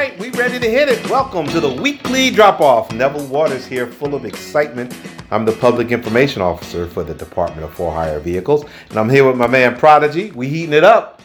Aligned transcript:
right, 0.00 0.18
we 0.18 0.30
ready 0.30 0.58
to 0.58 0.70
hit 0.70 0.88
it. 0.88 1.10
Welcome 1.10 1.46
to 1.48 1.60
the 1.60 1.68
weekly 1.68 2.30
drop 2.30 2.62
off. 2.62 2.90
Neville 2.90 3.26
Waters 3.26 3.66
here, 3.66 3.86
full 3.86 4.14
of 4.14 4.24
excitement. 4.24 4.96
I'm 5.30 5.44
the 5.44 5.52
public 5.52 5.92
information 5.92 6.40
officer 6.40 6.86
for 6.86 7.04
the 7.04 7.12
Department 7.12 7.64
of 7.64 7.74
For 7.74 7.92
Hire 7.92 8.18
Vehicles, 8.18 8.64
and 8.88 8.98
I'm 8.98 9.10
here 9.10 9.26
with 9.26 9.36
my 9.36 9.46
man 9.46 9.76
Prodigy. 9.76 10.30
We 10.30 10.48
heating 10.48 10.72
it 10.72 10.84
up. 10.84 11.20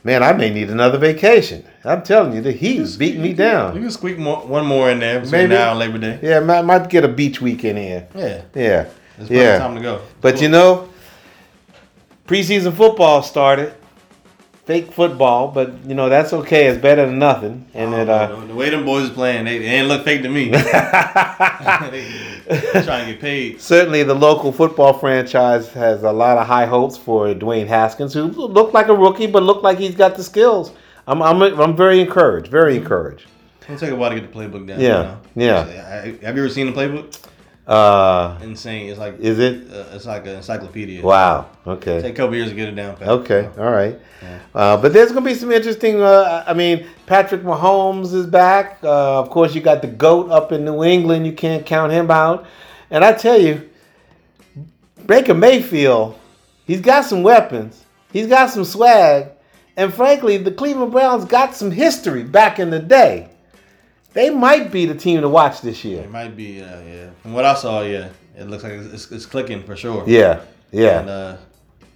man, 0.03 0.21
I 0.23 0.31
may 0.33 0.49
need 0.51 0.69
another 0.69 0.97
vacation. 0.99 1.65
I'm 1.83 2.03
telling 2.03 2.33
you, 2.33 2.41
the 2.41 2.51
heat 2.51 2.79
is 2.79 2.95
beating 2.95 3.21
me 3.21 3.33
down. 3.33 3.75
You 3.75 3.81
can 3.81 3.91
squeak 3.91 4.17
more, 4.19 4.45
one 4.45 4.65
more 4.65 4.91
in 4.91 4.99
there 4.99 5.19
between 5.21 5.31
Maybe. 5.41 5.53
now 5.55 5.71
and 5.71 5.79
Labor 5.79 5.97
Day. 5.97 6.19
Yeah, 6.21 6.39
might, 6.41 6.61
might 6.63 6.89
get 6.89 7.03
a 7.03 7.07
beach 7.07 7.41
weekend 7.41 7.79
here. 7.79 8.07
Yeah, 8.15 8.41
Yeah, 8.53 8.89
it's 9.17 9.29
yeah. 9.29 9.57
time 9.57 9.75
to 9.75 9.81
go. 9.81 10.01
But 10.21 10.41
you 10.41 10.49
know, 10.49 10.87
preseason 12.27 12.73
football 12.73 13.23
started. 13.23 13.73
Fake 14.69 14.91
football, 14.91 15.47
but 15.47 15.83
you 15.87 15.95
know 15.95 16.09
that's 16.09 16.31
okay. 16.31 16.67
It's 16.67 16.79
better 16.79 17.07
than 17.07 17.17
nothing. 17.17 17.65
And 17.73 17.91
it, 17.91 18.07
uh, 18.07 18.35
the, 18.45 18.53
way 18.53 18.69
them 18.69 18.85
boys 18.85 19.05
is 19.05 19.09
playing, 19.09 19.45
they, 19.45 19.57
they 19.57 19.65
ain't 19.65 19.87
look 19.87 20.05
fake 20.05 20.21
to 20.21 20.29
me. 20.29 20.49
they, 20.51 20.61
trying 22.83 23.07
to 23.07 23.13
get 23.13 23.19
paid. 23.19 23.59
certainly 23.59 24.03
the 24.03 24.13
local 24.13 24.51
football 24.51 24.93
franchise 24.93 25.69
has 25.69 26.03
a 26.03 26.11
lot 26.11 26.37
of 26.37 26.45
high 26.45 26.67
hopes 26.67 26.97
for 26.97 27.33
Dwayne 27.33 27.65
Haskins, 27.65 28.13
who 28.13 28.25
looked 28.27 28.75
like 28.75 28.89
a 28.89 28.93
rookie, 28.93 29.25
but 29.25 29.41
looked 29.41 29.63
like 29.63 29.79
he's 29.79 29.95
got 29.95 30.13
the 30.13 30.23
skills. 30.23 30.71
I'm, 31.07 31.23
I'm, 31.23 31.41
I'm 31.41 31.75
very 31.75 31.99
encouraged. 31.99 32.51
Very 32.51 32.77
encouraged. 32.77 33.25
It'll 33.63 33.75
take 33.75 33.89
a 33.89 33.95
while 33.95 34.11
to 34.11 34.19
get 34.19 34.31
the 34.31 34.39
playbook 34.39 34.67
down. 34.67 34.79
Yeah, 34.79 35.17
you 35.35 35.45
yeah. 35.45 35.63
know? 35.63 35.69
I- 35.71 36.25
have 36.27 36.37
you 36.37 36.43
ever 36.43 36.49
seen 36.49 36.67
the 36.67 36.73
playbook? 36.73 37.19
Uh, 37.69 38.35
Insane. 38.41 38.89
It's 38.89 38.97
like 38.97 39.19
is 39.19 39.37
it? 39.37 39.71
uh, 39.71 39.95
it's 39.95 40.07
like 40.07 40.25
an 40.25 40.37
encyclopedia. 40.37 41.03
Wow. 41.03 41.49
Okay. 41.67 42.01
Take 42.01 42.13
a 42.13 42.17
couple 42.17 42.35
years 42.35 42.49
to 42.49 42.55
get 42.55 42.67
it 42.67 42.75
down. 42.75 42.97
Pat. 42.97 43.07
Okay, 43.07 43.47
all 43.59 43.69
right. 43.69 43.99
Uh, 44.55 44.75
but 44.77 44.91
there's 44.91 45.11
going 45.11 45.23
to 45.23 45.29
be 45.29 45.35
some 45.35 45.51
interesting. 45.51 46.01
Uh, 46.01 46.43
I 46.47 46.55
mean, 46.55 46.87
Patrick 47.05 47.43
Mahomes 47.43 48.11
is 48.11 48.25
back. 48.25 48.79
Uh, 48.83 49.19
of 49.19 49.29
course, 49.29 49.53
you 49.53 49.61
got 49.61 49.83
the 49.83 49.87
GOAT 49.87 50.31
up 50.31 50.51
in 50.51 50.65
New 50.65 50.83
England. 50.83 51.27
You 51.27 51.33
can't 51.33 51.63
count 51.63 51.91
him 51.91 52.09
out. 52.09 52.47
And 52.89 53.05
I 53.05 53.13
tell 53.13 53.39
you, 53.39 53.69
Baker 55.05 55.35
Mayfield, 55.35 56.19
he's 56.65 56.81
got 56.81 57.05
some 57.05 57.21
weapons, 57.21 57.85
he's 58.11 58.25
got 58.27 58.49
some 58.49 58.65
swag. 58.65 59.27
And 59.77 59.93
frankly, 59.93 60.37
the 60.37 60.51
Cleveland 60.51 60.91
Browns 60.91 61.23
got 61.25 61.55
some 61.55 61.69
history 61.69 62.23
back 62.23 62.57
in 62.57 62.71
the 62.71 62.79
day. 62.79 63.28
They 64.13 64.29
might 64.29 64.71
be 64.71 64.85
the 64.85 64.95
team 64.95 65.21
to 65.21 65.29
watch 65.29 65.61
this 65.61 65.83
year. 65.85 66.01
It 66.01 66.11
might 66.11 66.35
be. 66.35 66.61
Uh, 66.61 66.81
yeah. 66.81 67.09
From 67.21 67.33
what 67.33 67.45
I 67.45 67.53
saw, 67.53 67.81
yeah, 67.81 68.09
it 68.35 68.47
looks 68.47 68.63
like 68.63 68.73
it's, 68.73 69.11
it's, 69.11 69.25
clicking 69.25 69.63
for 69.63 69.75
sure. 69.75 70.03
Yeah, 70.07 70.41
yeah. 70.71 70.99
And 70.99 71.09
uh, 71.09 71.37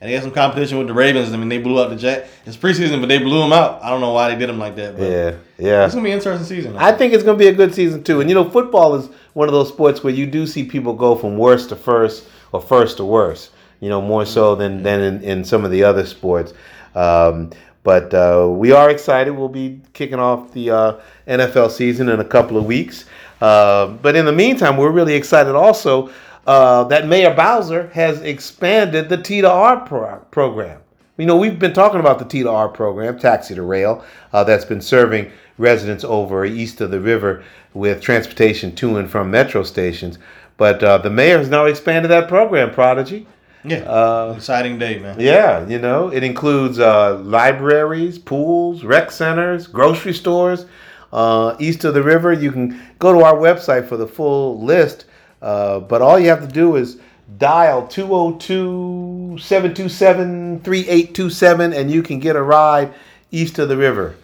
and 0.03 0.09
they 0.09 0.15
had 0.15 0.23
some 0.23 0.33
competition 0.33 0.77
with 0.77 0.87
the 0.87 0.93
Ravens. 0.93 1.31
I 1.31 1.37
mean, 1.37 1.47
they 1.47 1.59
blew 1.59 1.81
out 1.81 1.89
the 1.89 1.95
Jet. 1.95 2.27
It's 2.45 2.57
preseason, 2.57 2.99
but 2.99 3.07
they 3.07 3.19
blew 3.19 3.39
them 3.39 3.53
out. 3.53 3.81
I 3.81 3.89
don't 3.89 4.01
know 4.01 4.11
why 4.11 4.29
they 4.29 4.37
did 4.37 4.49
them 4.49 4.59
like 4.59 4.75
that. 4.75 4.97
But 4.97 5.09
yeah, 5.09 5.35
yeah. 5.57 5.85
It's 5.85 5.95
gonna 5.95 6.03
be 6.03 6.11
an 6.11 6.17
interesting 6.17 6.45
season. 6.45 6.75
I 6.75 6.91
think 6.91 7.13
it's 7.13 7.23
going 7.23 7.37
to 7.37 7.41
be 7.41 7.47
a 7.47 7.53
good 7.53 7.73
season 7.73 8.03
too. 8.03 8.19
And 8.19 8.29
you 8.29 8.35
know, 8.35 8.49
football 8.49 8.95
is 8.95 9.07
one 9.31 9.47
of 9.47 9.53
those 9.53 9.69
sports 9.69 10.03
where 10.03 10.13
you 10.13 10.25
do 10.25 10.45
see 10.45 10.65
people 10.65 10.93
go 10.93 11.15
from 11.15 11.37
worst 11.37 11.69
to 11.69 11.77
first 11.77 12.27
or 12.51 12.61
first 12.61 12.97
to 12.97 13.05
worst. 13.05 13.51
You 13.79 13.87
know, 13.87 14.01
more 14.01 14.25
so 14.25 14.55
than 14.55 14.83
than 14.83 14.99
in, 14.99 15.23
in 15.23 15.45
some 15.45 15.63
of 15.63 15.71
the 15.71 15.85
other 15.85 16.05
sports. 16.05 16.53
Um, 16.95 17.51
but 17.83 18.13
uh, 18.13 18.47
we 18.49 18.71
are 18.71 18.89
excited. 18.89 19.31
We'll 19.31 19.49
be 19.49 19.81
kicking 19.93 20.19
off 20.19 20.51
the 20.53 20.71
uh, 20.71 20.99
NFL 21.27 21.71
season 21.71 22.09
in 22.09 22.19
a 22.19 22.25
couple 22.25 22.57
of 22.57 22.65
weeks. 22.65 23.05
Uh, 23.41 23.87
but 23.87 24.15
in 24.15 24.25
the 24.25 24.31
meantime, 24.31 24.77
we're 24.77 24.91
really 24.91 25.15
excited 25.15 25.53
also 25.53 26.09
uh, 26.47 26.85
that 26.85 27.07
Mayor 27.07 27.33
Bowser 27.33 27.87
has 27.89 28.21
expanded 28.21 29.09
the 29.09 29.17
T 29.17 29.41
to 29.41 29.49
R 29.49 29.81
pro- 29.81 30.19
program. 30.31 30.79
You 31.17 31.25
know, 31.25 31.37
we've 31.37 31.59
been 31.59 31.73
talking 31.73 31.99
about 31.99 32.19
the 32.19 32.25
T 32.25 32.41
to 32.43 32.49
R 32.49 32.69
program, 32.69 33.19
Taxi 33.19 33.53
to 33.55 33.61
Rail, 33.61 34.03
uh, 34.31 34.43
that's 34.43 34.65
been 34.65 34.81
serving 34.81 35.31
residents 35.57 36.03
over 36.03 36.45
east 36.45 36.81
of 36.81 36.89
the 36.89 36.99
river 36.99 37.43
with 37.73 38.01
transportation 38.01 38.73
to 38.75 38.97
and 38.97 39.09
from 39.09 39.29
metro 39.29 39.63
stations. 39.63 40.17
But 40.57 40.83
uh, 40.83 40.99
the 40.99 41.09
mayor 41.09 41.37
has 41.37 41.49
now 41.49 41.65
expanded 41.65 42.09
that 42.11 42.27
program, 42.27 42.71
Prodigy. 42.71 43.27
Yeah, 43.63 43.77
Uh, 43.79 44.33
exciting 44.35 44.77
day, 44.77 44.99
man. 44.99 45.19
Yeah, 45.19 45.67
you 45.67 45.79
know, 45.79 46.09
it 46.09 46.23
includes 46.23 46.79
uh, 46.79 47.19
libraries, 47.19 48.19
pools, 48.19 48.83
rec 48.83 49.11
centers, 49.11 49.67
grocery 49.67 50.13
stores. 50.13 50.65
Uh, 51.11 51.55
east 51.59 51.83
of 51.83 51.93
the 51.93 52.01
river, 52.01 52.33
you 52.33 52.51
can 52.51 52.81
go 52.99 53.13
to 53.13 53.23
our 53.23 53.35
website 53.35 53.87
for 53.87 53.97
the 53.97 54.07
full 54.07 54.61
list. 54.63 55.05
Uh, 55.41 55.79
but 55.79 56.01
all 56.01 56.17
you 56.19 56.29
have 56.29 56.41
to 56.41 56.51
do 56.53 56.75
is 56.75 56.99
dial 57.37 57.87
202 57.87 59.37
727 59.39 60.59
3827 60.61 61.73
and 61.73 61.91
you 61.91 62.01
can 62.01 62.19
get 62.19 62.35
a 62.35 62.41
ride 62.41 62.93
east 63.31 63.59
of 63.59 63.69
the 63.69 63.77
river. 63.77 64.15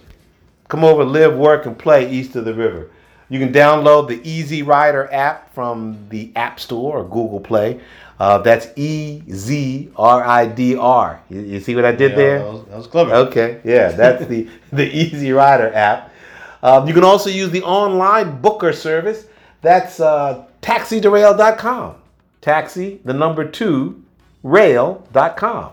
Come 0.68 0.84
over, 0.84 1.04
live, 1.04 1.36
work, 1.36 1.66
and 1.66 1.78
play 1.78 2.10
east 2.12 2.36
of 2.36 2.46
the 2.46 2.54
river. 2.54 2.90
You 3.30 3.40
can 3.40 3.54
download 3.54 4.08
the 4.08 4.20
Easy 4.28 4.64
Rider 4.64 5.12
app 5.12 5.54
from 5.54 6.08
the 6.10 6.32
App 6.36 6.60
Store 6.60 7.00
or 7.00 7.04
Google 7.04 7.40
Play. 7.40 7.80
Uh, 8.19 8.38
that's 8.40 8.68
E 8.78 9.22
Z 9.31 9.90
R 9.96 10.24
I 10.25 10.46
D 10.46 10.75
R. 10.75 11.22
You, 11.30 11.40
you 11.41 11.59
see 11.62 11.74
what 11.75 11.85
I 11.85 11.94
did 11.94 12.12
Yeah, 12.12 12.18
there? 12.18 12.40
That 12.40 12.52
was, 12.52 12.66
that 12.66 12.78
was 12.78 12.88
clever. 12.88 13.13
Okay, 13.16 13.62
yeah, 13.63 13.90
that's 13.91 14.25
the 14.25 14.50
the 14.74 14.85
Easy 14.94 15.31
Rider 15.31 15.74
app. 15.74 16.12
Um, 16.62 16.88
you 16.88 16.94
can 16.94 17.06
also 17.06 17.29
use 17.29 17.50
the 17.52 17.63
online 17.63 18.41
booker 18.41 18.74
service. 18.74 19.25
That's 19.62 20.00
uh, 20.02 20.46
taxi2rail.com. 20.62 21.96
Taxi, 22.41 23.00
the 23.06 23.13
number 23.13 23.46
two, 23.46 24.03
rail.com. 24.44 25.72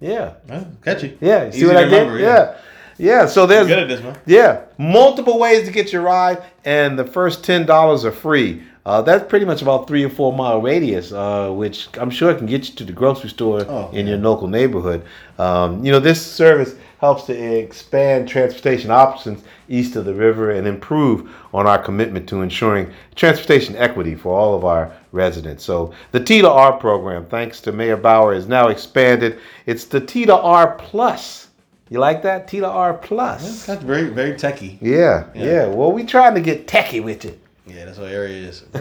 Yeah, 0.00 0.34
Yeah, 0.48 0.64
catchy. 0.84 1.16
yeah. 1.20 1.50
See 1.50 1.58
Easy 1.58 1.66
what 1.66 1.72
to 1.74 1.78
I 1.78 1.84
did? 1.84 1.90
remember, 2.08 2.18
yeah. 2.18 2.56
yeah, 2.98 3.26
So 3.26 3.46
there's 3.46 3.68
Good 3.68 3.78
at 3.78 3.88
this, 3.88 4.16
yeah, 4.26 4.62
multiple 4.78 5.38
ways 5.38 5.66
to 5.66 5.72
get 5.72 5.92
your 5.92 6.02
ride, 6.02 6.42
and 6.64 6.98
the 6.98 7.04
first 7.04 7.44
ten 7.44 7.64
dollars 7.66 8.04
are 8.04 8.12
free. 8.12 8.62
Uh, 8.84 9.00
that's 9.00 9.24
pretty 9.28 9.44
much 9.46 9.62
about 9.62 9.86
three 9.86 10.02
or 10.04 10.08
four 10.10 10.32
mile 10.32 10.60
radius, 10.60 11.12
uh, 11.12 11.50
which 11.50 11.88
I'm 11.98 12.10
sure 12.10 12.34
can 12.34 12.46
get 12.46 12.68
you 12.68 12.74
to 12.76 12.84
the 12.84 12.92
grocery 12.92 13.30
store 13.30 13.64
Oh, 13.68 13.90
in 13.92 14.08
your 14.08 14.18
local 14.18 14.48
neighborhood. 14.48 15.04
Um, 15.38 15.84
you 15.84 15.92
know, 15.92 16.00
this 16.00 16.20
service 16.24 16.74
helps 16.98 17.24
to 17.24 17.32
expand 17.32 18.28
transportation 18.28 18.90
options 18.90 19.44
east 19.68 19.94
of 19.94 20.04
the 20.04 20.14
river 20.14 20.50
and 20.50 20.66
improve 20.66 21.30
on 21.54 21.66
our 21.66 21.78
commitment 21.78 22.28
to 22.28 22.42
ensuring 22.42 22.92
transportation 23.14 23.76
equity 23.76 24.16
for 24.16 24.36
all 24.36 24.54
of 24.54 24.64
our 24.64 24.92
residents. 25.12 25.62
So 25.64 25.92
the 26.10 26.18
T 26.20 26.40
to 26.40 26.50
R 26.50 26.72
program, 26.72 27.26
thanks 27.26 27.60
to 27.62 27.72
Mayor 27.72 27.96
Bowser, 27.96 28.32
is 28.34 28.48
now 28.48 28.66
expanded. 28.68 29.38
It's 29.66 29.84
the 29.84 30.00
T 30.00 30.26
to 30.26 30.36
R 30.36 30.74
plus. 30.76 31.48
You 31.88 31.98
like 32.00 32.22
that? 32.22 32.48
T 32.48 32.58
to 32.60 32.68
R 32.68 32.94
plus. 32.94 33.64
That's 33.66 33.82
very, 33.84 34.08
very 34.08 34.34
techy. 34.36 34.78
Yeah, 34.80 35.26
Yeah. 35.34 35.44
yeah. 35.44 35.66
Well, 35.66 35.92
we're 35.92 36.06
trying 36.06 36.34
to 36.34 36.40
get 36.40 36.66
techie 36.66 37.02
with 37.04 37.24
it. 37.24 37.38
Yeah, 37.66 37.84
that's 37.84 37.98
what 37.98 38.10
area 38.10 38.48
is. 38.48 38.64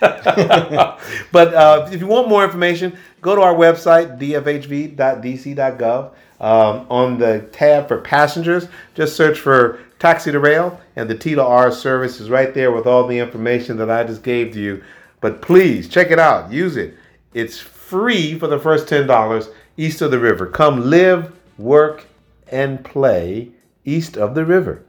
But 0.00 1.54
uh, 1.54 1.88
if 1.90 2.00
you 2.00 2.06
want 2.06 2.28
more 2.28 2.44
information, 2.44 2.96
go 3.22 3.34
to 3.34 3.40
our 3.40 3.54
website, 3.54 4.18
dfhv.dc.gov. 4.18 6.10
Um, 6.38 6.86
on 6.90 7.18
the 7.18 7.48
tab 7.50 7.88
for 7.88 7.98
passengers, 8.02 8.68
just 8.94 9.16
search 9.16 9.38
for 9.38 9.80
Taxi 9.98 10.30
to 10.32 10.38
Rail, 10.38 10.78
and 10.94 11.08
the 11.08 11.16
T 11.16 11.34
to 11.34 11.42
R 11.42 11.72
service 11.72 12.20
is 12.20 12.28
right 12.28 12.52
there 12.52 12.72
with 12.72 12.86
all 12.86 13.06
the 13.06 13.18
information 13.18 13.78
that 13.78 13.90
I 13.90 14.04
just 14.04 14.22
gave 14.22 14.52
to 14.52 14.60
you 14.60 14.84
But 15.22 15.40
please 15.40 15.88
check 15.88 16.10
it 16.10 16.18
out. 16.18 16.52
Use 16.52 16.76
it. 16.76 16.94
It's 17.32 17.58
free 17.58 18.38
for 18.38 18.48
the 18.48 18.58
first 18.58 18.86
$10 18.86 19.48
east 19.78 20.02
of 20.02 20.10
the 20.10 20.18
river. 20.18 20.46
Come 20.46 20.90
live, 20.90 21.32
work, 21.56 22.04
and 22.48 22.84
play 22.84 23.50
east 23.86 24.18
of 24.18 24.34
the 24.34 24.44
river. 24.44 24.82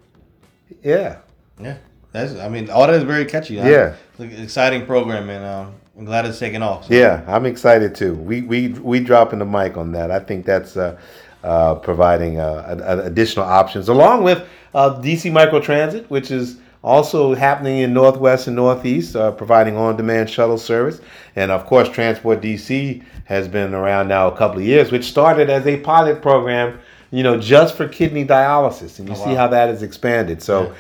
Yeah. 0.84 1.20
Yeah, 1.60 1.78
that's. 2.18 2.40
I 2.40 2.50
mean, 2.50 2.70
all 2.70 2.86
that 2.88 2.96
is 2.96 3.04
very 3.04 3.26
catchy. 3.26 3.56
Yeah. 3.56 3.94
it's 4.12 4.20
an 4.20 4.32
exciting 4.44 4.86
program, 4.86 5.30
and 5.30 5.46
um, 5.46 5.74
I'm 5.98 6.06
glad 6.06 6.26
it's 6.26 6.40
taking 6.40 6.62
off. 6.62 6.88
So. 6.88 6.94
Yeah, 6.94 7.24
I'm 7.28 7.46
excited 7.46 7.96
too. 7.96 8.16
We 8.16 8.42
we 8.42 8.70
we 8.70 9.00
dropping 9.00 9.40
the 9.40 9.46
mic 9.46 9.78
on 9.78 9.92
that. 9.94 10.12
I 10.12 10.20
think 10.20 10.46
that's 10.46 10.76
uh, 10.78 10.98
uh, 11.44 11.76
providing 11.76 12.40
uh, 12.40 13.02
additional 13.06 13.46
options, 13.46 13.90
along 13.90 14.24
with 14.24 14.46
uh, 14.74 15.00
DC 15.02 15.32
Microtransit, 15.32 16.06
which 16.10 16.32
is 16.32 16.58
also 16.84 17.34
happening 17.36 17.80
in 17.80 17.94
Northwest 17.94 18.48
and 18.48 18.56
Northeast, 18.56 19.16
uh, 19.16 19.32
providing 19.32 19.76
on-demand 19.76 20.30
shuttle 20.30 20.58
service, 20.58 21.02
and 21.36 21.52
of 21.52 21.66
course, 21.66 21.90
Transport 21.90 22.42
DC 22.42 23.04
has 23.26 23.48
been 23.48 23.74
around 23.74 24.08
now 24.08 24.28
a 24.28 24.38
couple 24.38 24.60
of 24.60 24.66
years, 24.66 24.92
which 24.92 25.04
started 25.06 25.50
as 25.50 25.66
a 25.68 25.78
pilot 25.78 26.22
program, 26.22 26.80
you 27.12 27.24
know, 27.24 27.38
just 27.40 27.76
for 27.76 27.88
kidney 27.88 28.24
dialysis, 28.26 29.00
and 29.00 29.10
you 29.10 29.16
Oh, 29.16 29.18
see 29.18 29.32
wow. 29.32 29.36
how 29.36 29.48
that 29.48 29.70
has 29.70 29.82
expanded. 29.84 30.42
So. 30.42 30.74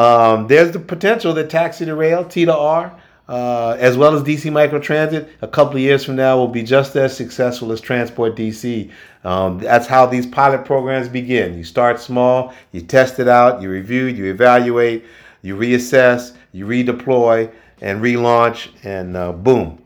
Um, 0.00 0.46
there's 0.46 0.72
the 0.72 0.78
potential 0.80 1.34
that 1.34 1.50
Taxi 1.50 1.84
to 1.84 1.94
Rail, 1.94 2.24
T 2.24 2.44
to 2.46 2.56
R, 2.56 2.94
uh, 3.28 3.76
as 3.78 3.96
well 3.98 4.14
as 4.16 4.22
DC 4.22 4.50
Microtransit, 4.50 5.28
a 5.42 5.48
couple 5.48 5.74
of 5.74 5.80
years 5.80 6.04
from 6.04 6.16
now 6.16 6.36
will 6.38 6.48
be 6.48 6.62
just 6.62 6.96
as 6.96 7.14
successful 7.16 7.70
as 7.70 7.80
Transport 7.80 8.34
DC. 8.34 8.90
Um, 9.24 9.58
that's 9.58 9.86
how 9.86 10.06
these 10.06 10.26
pilot 10.26 10.64
programs 10.64 11.08
begin. 11.08 11.56
You 11.56 11.64
start 11.64 12.00
small, 12.00 12.54
you 12.72 12.80
test 12.80 13.18
it 13.18 13.28
out, 13.28 13.60
you 13.60 13.70
review, 13.70 14.06
you 14.06 14.24
evaluate, 14.30 15.04
you 15.42 15.54
reassess, 15.56 16.34
you 16.52 16.66
redeploy, 16.66 17.52
and 17.82 18.02
relaunch, 18.02 18.68
and 18.84 19.16
uh, 19.16 19.32
boom, 19.32 19.82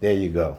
there 0.00 0.14
you 0.14 0.28
go. 0.30 0.56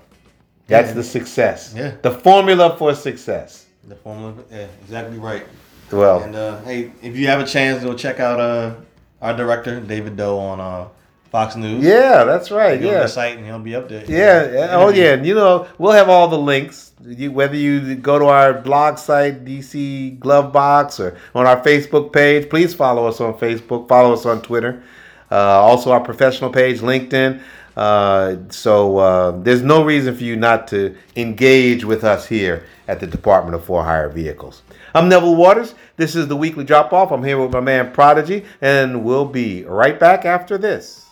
That's 0.68 0.90
Yeah. 0.90 0.94
the 0.96 1.04
success. 1.04 1.74
Yeah. 1.76 1.92
The 2.02 2.12
formula 2.12 2.76
for 2.78 2.94
success. 2.94 3.66
The 3.88 3.96
formula, 3.96 4.34
yeah, 4.52 4.68
exactly 4.84 5.18
right. 5.18 5.44
Well, 5.92 6.22
And 6.24 6.36
uh, 6.36 6.62
hey, 6.62 6.92
if 7.02 7.16
you 7.18 7.28
have 7.28 7.40
a 7.40 7.46
chance, 7.46 7.84
go 7.84 7.94
check 7.94 8.20
out 8.20 8.40
uh, 8.40 8.76
our 9.22 9.36
director 9.36 9.80
David 9.80 10.18
Do 10.18 10.38
on 10.38 10.60
uh, 10.60 10.88
Fox 11.32 11.56
News. 11.56 11.84
yeah, 11.84 12.24
that's 12.24 12.52
right. 12.52 12.80
Go 12.80 12.88
to 12.88 12.94
Yeah. 12.94 13.02
the 13.04 13.08
site 13.08 13.38
and 13.38 13.46
he'll 13.46 13.60
be 13.60 13.76
up 13.76 13.88
there. 13.90 14.04
Yeah. 14.06 14.52
yeah. 14.52 14.68
Oh, 14.76 14.90
yeah. 14.90 15.14
And 15.14 15.26
you 15.26 15.34
know, 15.36 15.68
we'll 15.78 15.94
have 15.94 16.10
all 16.10 16.28
the 16.28 16.38
links. 16.38 16.92
You, 17.04 17.32
whether 17.32 17.56
you 17.56 17.96
go 17.96 18.20
to 18.20 18.26
our 18.26 18.54
blog 18.54 18.98
site, 18.98 19.44
DC 19.46 20.20
Glove 20.20 20.52
Box, 20.54 21.00
or 21.00 21.18
on 21.34 21.48
our 21.48 21.62
Facebook 21.64 22.12
page, 22.14 22.50
please 22.50 22.74
follow 22.76 23.08
us 23.08 23.20
on 23.22 23.34
Facebook. 23.40 23.88
Follow 23.88 24.14
us 24.14 24.26
on 24.26 24.42
Twitter. 24.42 24.84
Uh, 25.32 25.36
also, 25.36 25.92
our 25.92 26.02
professional 26.02 26.50
page, 26.52 26.82
LinkedIn. 26.82 27.42
Uh, 27.76 28.36
so 28.50 28.98
uh, 28.98 29.32
there's 29.42 29.62
no 29.62 29.84
reason 29.84 30.16
for 30.16 30.24
you 30.24 30.36
not 30.36 30.68
to 30.68 30.96
engage 31.16 31.86
with 31.86 32.04
us 32.04 32.28
here 32.28 32.66
at 32.88 33.00
the 33.00 33.08
Department 33.08 33.56
of 33.56 33.64
For 33.64 33.84
Hire 33.84 34.10
Vehicles. 34.10 34.62
I'm 34.94 35.08
Neville 35.08 35.36
Waters. 35.36 35.76
This 35.96 36.16
is 36.16 36.28
the 36.28 36.36
weekly 36.36 36.66
drop 36.66 36.92
off. 36.92 37.12
I'm 37.12 37.24
here 37.24 37.42
with 37.42 37.54
my 37.54 37.62
man 37.62 37.94
Prodigy, 37.94 38.46
and 38.60 39.04
we'll 39.04 39.26
be 39.26 39.64
right 39.64 40.00
back 40.00 40.26
after 40.26 40.58
this. 40.58 41.06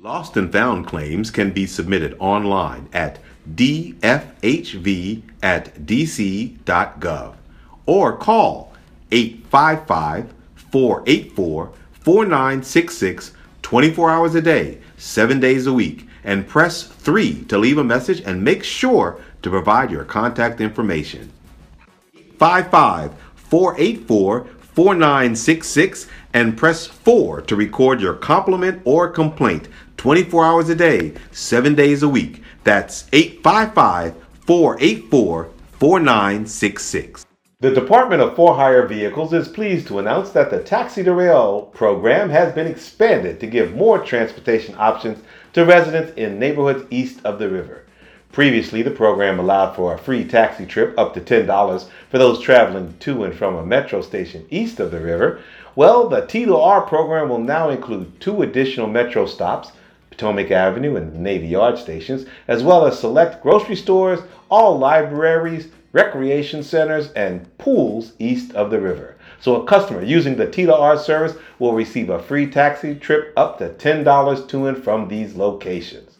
Lost 0.00 0.36
and 0.36 0.52
found 0.52 0.86
claims 0.86 1.30
can 1.30 1.50
be 1.50 1.66
submitted 1.66 2.14
online 2.18 2.88
at 2.92 3.18
dfhv 3.54 5.22
at 5.42 5.74
dc.gov 5.86 7.34
or 7.86 8.16
call 8.16 8.72
855 9.12 10.34
484 10.74 11.70
4966 12.02 13.30
24 13.62 14.10
hours 14.10 14.34
a 14.34 14.42
day, 14.42 14.78
7 14.96 15.38
days 15.38 15.68
a 15.68 15.72
week, 15.72 16.08
and 16.24 16.48
press 16.48 16.82
3 16.82 17.44
to 17.44 17.56
leave 17.58 17.78
a 17.78 17.84
message 17.84 18.20
and 18.22 18.42
make 18.42 18.64
sure 18.64 19.20
to 19.42 19.50
provide 19.50 19.92
your 19.92 20.02
contact 20.02 20.60
information. 20.60 21.30
55 22.40 23.12
484 23.36 24.48
4966 24.74 26.08
and 26.32 26.58
press 26.58 26.88
4 26.88 27.42
to 27.42 27.54
record 27.54 28.00
your 28.00 28.14
compliment 28.14 28.82
or 28.84 29.08
complaint 29.08 29.68
24 29.96 30.44
hours 30.44 30.68
a 30.70 30.74
day, 30.74 31.14
7 31.30 31.76
days 31.76 32.02
a 32.02 32.08
week. 32.08 32.42
That's 32.64 33.06
855 33.12 34.16
484 34.44 35.50
4966. 35.78 37.23
The 37.64 37.70
Department 37.70 38.20
of 38.20 38.36
For 38.36 38.56
Hire 38.56 38.86
Vehicles 38.86 39.32
is 39.32 39.48
pleased 39.48 39.86
to 39.86 39.98
announce 39.98 40.28
that 40.32 40.50
the 40.50 40.62
Taxi 40.62 41.02
to 41.02 41.14
Rail 41.14 41.70
program 41.72 42.28
has 42.28 42.52
been 42.52 42.66
expanded 42.66 43.40
to 43.40 43.46
give 43.46 43.74
more 43.74 43.98
transportation 43.98 44.74
options 44.76 45.24
to 45.54 45.64
residents 45.64 46.12
in 46.14 46.38
neighborhoods 46.38 46.84
east 46.90 47.24
of 47.24 47.38
the 47.38 47.48
river. 47.48 47.86
Previously, 48.32 48.82
the 48.82 48.90
program 48.90 49.38
allowed 49.38 49.74
for 49.74 49.94
a 49.94 49.98
free 49.98 50.26
taxi 50.26 50.66
trip 50.66 50.92
up 50.98 51.14
to 51.14 51.22
$10 51.22 51.88
for 52.10 52.18
those 52.18 52.38
traveling 52.38 52.96
to 53.00 53.24
and 53.24 53.34
from 53.34 53.56
a 53.56 53.64
metro 53.64 54.02
station 54.02 54.44
east 54.50 54.78
of 54.78 54.90
the 54.90 55.00
river. 55.00 55.40
Well, 55.74 56.10
the 56.10 56.26
T 56.26 56.44
to 56.44 56.58
R 56.58 56.82
program 56.82 57.30
will 57.30 57.38
now 57.38 57.70
include 57.70 58.20
two 58.20 58.42
additional 58.42 58.88
metro 58.88 59.24
stops, 59.24 59.72
Potomac 60.10 60.50
Avenue 60.50 60.96
and 60.96 61.18
Navy 61.18 61.46
Yard 61.46 61.78
stations, 61.78 62.26
as 62.46 62.62
well 62.62 62.84
as 62.84 62.98
select 62.98 63.42
grocery 63.42 63.76
stores, 63.76 64.20
all 64.50 64.78
libraries, 64.78 65.68
recreation 65.94 66.62
centers, 66.62 67.10
and 67.12 67.56
pools 67.56 68.12
east 68.18 68.52
of 68.52 68.70
the 68.70 68.80
river. 68.80 69.16
So 69.40 69.62
a 69.62 69.64
customer 69.64 70.02
using 70.02 70.36
the 70.36 70.50
T 70.50 70.66
to 70.66 70.76
R 70.76 70.98
service 70.98 71.34
will 71.58 71.72
receive 71.72 72.10
a 72.10 72.18
free 72.18 72.46
taxi 72.46 72.94
trip 72.96 73.32
up 73.36 73.56
to 73.58 73.70
$10 73.70 74.48
to 74.48 74.66
and 74.66 74.76
from 74.76 75.08
these 75.08 75.36
locations. 75.36 76.18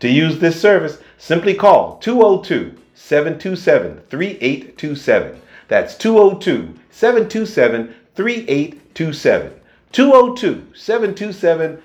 To 0.00 0.08
use 0.08 0.38
this 0.38 0.58
service, 0.60 0.98
simply 1.18 1.54
call 1.54 1.98
202 1.98 2.76
727 2.94 4.02
3827. 4.08 5.42
That's 5.68 5.96
202 5.96 6.74
727 6.90 7.94
3827. 8.14 9.52
202 9.92 10.66
727 10.74 11.82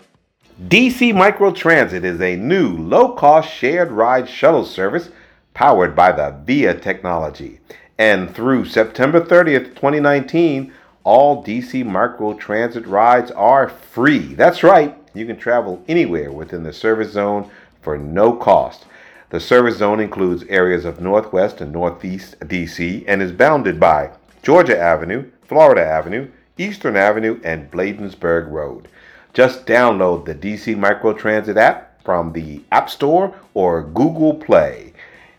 DC 0.66 1.12
Microtransit 1.12 2.04
is 2.04 2.20
a 2.20 2.36
new 2.36 2.76
low 2.78 3.12
cost 3.12 3.52
shared 3.52 3.92
ride 3.92 4.28
shuttle 4.28 4.64
service 4.64 5.10
powered 5.58 5.96
by 5.96 6.12
the 6.12 6.36
VIA 6.44 6.72
technology. 6.72 7.58
And 7.98 8.32
through 8.32 8.64
September 8.66 9.20
30th, 9.20 9.74
2019, 9.74 10.72
all 11.02 11.42
DC 11.42 11.84
Micro 11.84 12.34
Transit 12.34 12.86
rides 12.86 13.32
are 13.32 13.68
free. 13.68 14.34
That's 14.34 14.62
right, 14.62 14.96
you 15.14 15.26
can 15.26 15.36
travel 15.36 15.82
anywhere 15.88 16.30
within 16.30 16.62
the 16.62 16.72
service 16.72 17.10
zone 17.10 17.50
for 17.82 17.98
no 17.98 18.34
cost. 18.34 18.86
The 19.30 19.40
service 19.40 19.78
zone 19.78 19.98
includes 19.98 20.44
areas 20.44 20.84
of 20.84 21.00
Northwest 21.00 21.60
and 21.60 21.72
Northeast 21.72 22.38
DC 22.38 23.02
and 23.08 23.20
is 23.20 23.32
bounded 23.32 23.80
by 23.80 24.12
Georgia 24.44 24.78
Avenue, 24.78 25.28
Florida 25.42 25.84
Avenue, 25.84 26.28
Eastern 26.56 26.96
Avenue, 26.96 27.40
and 27.42 27.68
Bladensburg 27.68 28.48
Road. 28.52 28.86
Just 29.34 29.66
download 29.66 30.24
the 30.24 30.36
DC 30.36 30.76
Microtransit 30.76 31.56
app 31.56 32.00
from 32.04 32.32
the 32.32 32.62
App 32.70 32.88
Store 32.88 33.34
or 33.54 33.82
Google 33.82 34.34
Play. 34.34 34.87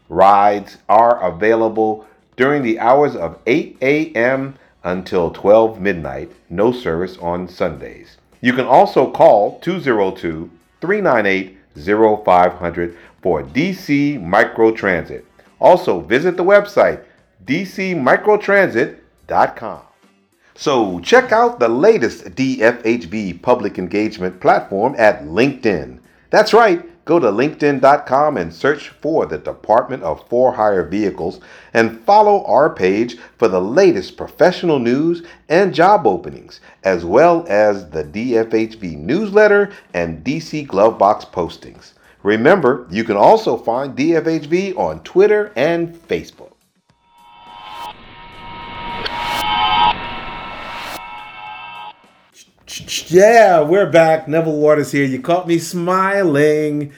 Rides 0.10 0.78
are 0.90 1.24
available 1.24 2.06
during 2.36 2.64
the 2.64 2.80
hours 2.80 3.16
of 3.16 3.38
8 3.46 3.78
a.m. 3.82 4.56
until 4.84 5.32
12 5.32 5.80
midnight, 5.80 6.32
no 6.50 6.72
service 6.72 7.18
on 7.20 7.48
Sundays. 7.48 8.18
You 8.42 8.54
can 8.54 8.66
also 8.66 9.12
call 9.12 9.60
202 9.60 10.50
398 10.82 11.58
0500 11.76 12.98
for 13.22 13.44
DC 13.44 14.20
Microtransit. 14.22 15.24
Also, 15.60 16.00
visit 16.00 16.38
the 16.38 16.44
website 16.44 17.04
dcmicrotransit.com. 17.46 19.82
So, 20.56 21.00
check 21.00 21.32
out 21.32 21.60
the 21.60 21.70
latest 21.70 22.26
DFHV 22.36 23.42
public 23.42 23.78
engagement 23.78 24.42
platform 24.42 24.96
at 24.98 25.24
LinkedIn. 25.24 26.00
That's 26.30 26.54
right, 26.54 26.84
go 27.10 27.18
to 27.18 27.32
linkedin.com 27.32 28.38
and 28.38 28.54
search 28.54 28.90
for 28.90 29.26
the 29.26 29.40
Department 29.40 30.04
of 30.04 30.30
For 30.30 30.54
Hire 30.54 30.84
Vehicles 30.84 31.40
and 31.74 32.00
follow 32.02 32.46
our 32.46 32.70
page 32.70 33.18
for 33.40 33.48
the 33.48 33.60
latest 33.60 34.16
professional 34.16 34.78
news 34.78 35.24
and 35.50 35.74
job 35.74 36.06
openings, 36.06 36.60
as 36.84 37.04
well 37.04 37.48
as 37.50 37.90
the 37.90 38.04
DFHV 38.04 38.96
newsletter 38.96 39.72
and 39.96 40.24
DC 40.24 40.68
Glovebox 40.68 41.26
postings. 41.32 41.94
Remember, 42.22 42.86
you 42.92 43.04
can 43.04 43.18
also 43.18 43.58
find 43.58 43.98
DFHV 43.98 44.78
on 44.78 45.02
Twitter 45.02 45.52
and 45.56 45.96
Facebook. 46.08 46.49
Yeah, 52.70 53.62
we're 53.62 53.90
back. 53.90 54.28
Neville 54.28 54.58
Waters 54.60 54.92
here. 54.92 55.04
You 55.04 55.20
caught 55.22 55.48
me 55.48 55.58
smiling. 55.58 56.94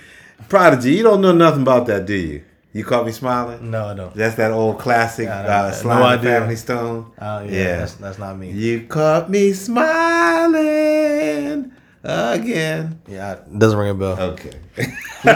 Prodigy, 0.49 0.91
you 0.95 1.03
don't 1.03 1.21
know 1.21 1.31
nothing 1.31 1.61
about 1.61 1.85
that, 1.85 2.05
do 2.05 2.13
you? 2.13 2.43
You 2.73 2.83
caught 2.83 3.05
me 3.05 3.13
smiling? 3.13 3.71
No, 3.71 3.85
I 3.87 3.93
don't. 3.93 4.13
That's 4.13 4.35
that 4.35 4.51
old 4.51 4.79
classic 4.79 5.27
Yeah, 5.27 5.39
uh, 5.39 5.71
Sly 5.71 5.97
no 5.99 6.05
and 6.07 6.21
the 6.21 6.27
idea. 6.27 6.39
Family 6.39 6.55
Stone. 6.57 7.11
Uh, 7.17 7.45
yeah, 7.45 7.51
Yeah. 7.51 7.77
That's, 7.77 7.93
that's 7.95 8.17
not 8.19 8.37
me. 8.37 8.51
You 8.51 8.85
caught 8.87 9.29
me 9.29 9.53
smiling 9.53 10.61
again. 12.03 12.99
Yeah, 13.07 13.33
it 13.33 13.57
doesn't 13.59 13.79
ring 13.79 13.91
a 13.91 13.93
bell. 13.93 14.19
Okay. 14.19 14.51
who's, 14.75 14.87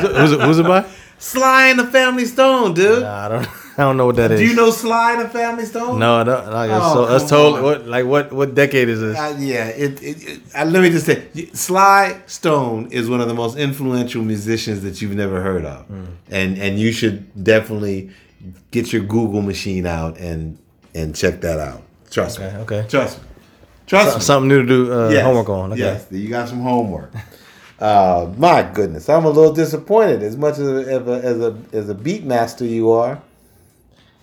it, 0.04 0.16
who's, 0.16 0.32
it, 0.34 0.42
who's 0.42 0.60
it 0.60 0.66
by? 0.66 0.86
Sly 1.18 1.68
and 1.70 1.80
the 1.80 1.88
Family 1.88 2.26
Stone, 2.26 2.74
dude. 2.74 3.02
Nah, 3.02 3.26
I 3.26 3.30
don't. 3.30 3.48
I 3.78 3.82
don't 3.84 3.98
know 3.98 4.06
what 4.06 4.16
that 4.16 4.32
is. 4.32 4.40
Do 4.40 4.46
you 4.48 4.56
know 4.56 4.72
Sly 4.72 5.14
and 5.14 5.22
the 5.26 5.30
Family 5.30 5.66
Stone? 5.66 6.00
No, 6.00 6.22
I 6.22 6.24
don't. 6.24 6.48
I 6.54 6.68
guess 6.68 6.82
Oh, 6.82 6.94
so. 6.94 7.06
That's 7.08 7.24
come 7.24 7.30
totally 7.30 7.62
what. 7.62 7.86
Like 7.88 8.06
what? 8.06 8.32
What 8.32 8.56
decade 8.56 8.88
is 8.88 9.02
this? 9.02 9.18
Uh, 9.18 9.36
yeah, 9.38 9.66
it, 9.68 10.02
it, 10.02 10.28
it- 10.30 10.42
uh, 10.56 10.64
let 10.66 10.82
me 10.82 10.90
just 10.90 11.06
say, 11.06 11.28
Sly 11.54 12.22
Stone 12.26 12.92
is 12.92 13.10
one 13.10 13.20
of 13.20 13.28
the 13.28 13.34
most 13.34 13.58
influential 13.58 14.22
musicians 14.24 14.82
that 14.84 15.02
you've 15.02 15.16
never 15.16 15.42
heard 15.42 15.66
of, 15.66 15.86
Hmm. 15.88 16.06
and 16.32 16.58
and 16.58 16.80
you 16.80 16.94
should 16.94 17.44
definitely 17.44 18.12
get 18.72 18.94
your 18.94 19.04
Google 19.04 19.42
machine 19.42 19.86
out 19.86 20.18
and 20.20 20.58
and 20.94 21.14
check 21.14 21.42
that 21.42 21.60
out. 21.60 21.82
Trust 22.12 22.40
Okay. 22.40 22.56
me. 22.56 22.62
Okay. 22.64 22.86
Trust 22.88 23.18
me. 23.22 23.28
Trust 23.88 24.16
me. 24.18 24.22
Something 24.22 24.48
new 24.48 24.62
to 24.62 24.68
do 24.68 24.94
uh, 24.94 25.10
Yes. 25.10 25.24
homework 25.26 25.50
on. 25.50 25.74
Okay. 25.74 25.82
Yes, 25.82 26.08
you 26.12 26.30
got 26.30 26.48
some 26.48 26.62
homework. 26.62 27.12
uh, 27.80 28.32
my 28.38 28.64
goodness, 28.64 29.10
I'm 29.10 29.26
a 29.26 29.30
little 29.30 29.54
disappointed. 29.54 30.24
As 30.24 30.38
much 30.38 30.54
as 30.60 30.68
a, 30.68 30.76
as 30.92 31.08
a 31.08 31.12
as 31.12 31.40
a 31.42 31.58
as 31.74 31.90
a 31.90 31.96
beat 31.96 32.24
master 32.24 32.66
you 32.66 32.92
are. 32.92 33.22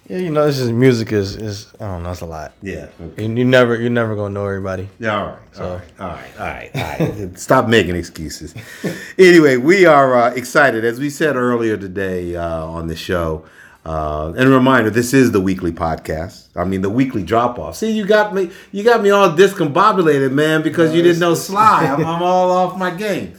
Yeah, 0.08 0.18
you 0.18 0.30
know, 0.30 0.44
this 0.46 0.58
is 0.58 0.70
music 0.72 1.12
is 1.12 1.36
is 1.36 1.72
I 1.80 1.84
don't 1.86 2.02
know. 2.02 2.10
It's 2.10 2.22
a 2.22 2.26
lot. 2.26 2.52
Yeah. 2.60 2.88
You, 3.16 3.32
you 3.34 3.44
never 3.44 3.80
you're 3.80 3.88
never 3.90 4.16
gonna 4.16 4.34
know 4.34 4.46
everybody. 4.46 4.88
Yeah, 4.98 5.16
all 5.20 5.26
right, 5.26 5.38
So- 5.52 5.64
all 5.64 5.76
right, 5.76 5.90
all 6.00 6.08
right, 6.08 6.70
all 6.74 6.80
right, 6.82 7.00
all 7.00 7.08
right. 7.08 7.38
Stop 7.38 7.68
making 7.68 7.94
excuses. 7.94 8.54
anyway, 9.18 9.58
we 9.58 9.86
are 9.86 10.14
uh, 10.16 10.30
excited, 10.34 10.84
as 10.84 10.98
we 10.98 11.08
said 11.08 11.36
earlier 11.36 11.76
today 11.76 12.34
uh, 12.34 12.64
on 12.66 12.88
the 12.88 12.96
show. 12.96 13.44
Uh, 13.84 14.32
and 14.36 14.48
a 14.48 14.50
reminder: 14.50 14.90
this 14.90 15.12
is 15.12 15.32
the 15.32 15.40
weekly 15.40 15.72
podcast. 15.72 16.48
I 16.54 16.64
mean, 16.64 16.82
the 16.82 16.90
weekly 16.90 17.22
drop 17.22 17.58
off. 17.58 17.76
See, 17.76 17.90
you 17.90 18.06
got 18.06 18.34
me, 18.34 18.50
you 18.70 18.84
got 18.84 19.02
me 19.02 19.10
all 19.10 19.30
discombobulated, 19.30 20.32
man, 20.32 20.62
because 20.62 20.94
you 20.94 21.02
didn't 21.02 21.20
know 21.20 21.34
Sly. 21.34 21.86
I'm, 21.86 22.04
I'm 22.04 22.22
all 22.22 22.50
off 22.50 22.78
my 22.78 22.90
game. 22.90 23.34